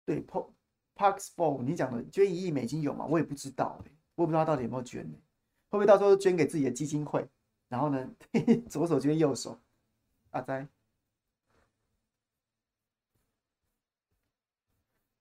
[0.10, 0.26] 对
[0.96, 3.06] ，Parksball，你讲的捐一亿美金有吗？
[3.06, 3.80] 我也不知道，
[4.16, 5.16] 我也不知道他到底有没有捐呢？
[5.70, 7.24] 会不会到时候捐给自己的基金会？
[7.68, 8.10] 然后呢，
[8.68, 9.60] 左手捐右手，
[10.32, 10.68] 阿哉。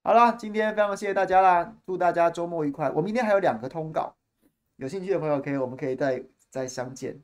[0.03, 2.91] 好了，今天非常谢谢大家啦，祝大家周末愉快。
[2.93, 4.17] 我明天还有两个通告，
[4.77, 7.23] 有兴趣的朋友可以，我们可以再再相见。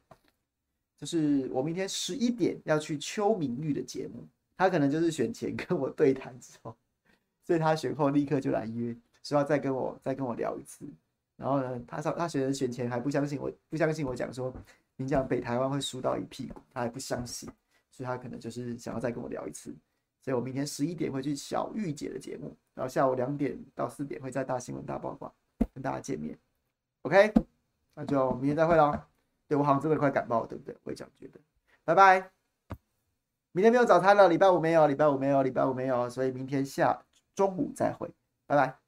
[0.98, 6.76] 就是我明天十一点要去邱明玉的节目，他可能就是选前跟我对谈之后。
[7.44, 10.84] 所以他选后立刻就来约，说要再跟我再跟我聊一次。
[11.36, 14.52] 然后呢，他他选人选前还不相信我，不相信我讲说，
[14.96, 17.48] 你讲北台湾会输到一屁股，他还不相信，
[17.90, 19.74] 所以他可能就是想要再跟我聊一次。
[20.22, 25.30] 所以我明天十一点会去小玉姐的节目，然后下午两点到四点会在大新闻大爆挂
[25.74, 26.38] 跟大家见面。
[27.02, 27.30] OK，
[27.94, 28.98] 那就明天再会喽。
[29.46, 30.74] 对，我好像真的快感冒了，对不对？
[30.84, 31.38] 我也这样觉得。
[31.84, 32.30] 拜拜。
[33.52, 37.03] 明天没有早餐了，礼拜五没有，礼拜五没有，礼拜五没有，所以明天下。
[37.34, 38.12] 中午再会，
[38.46, 38.83] 拜拜。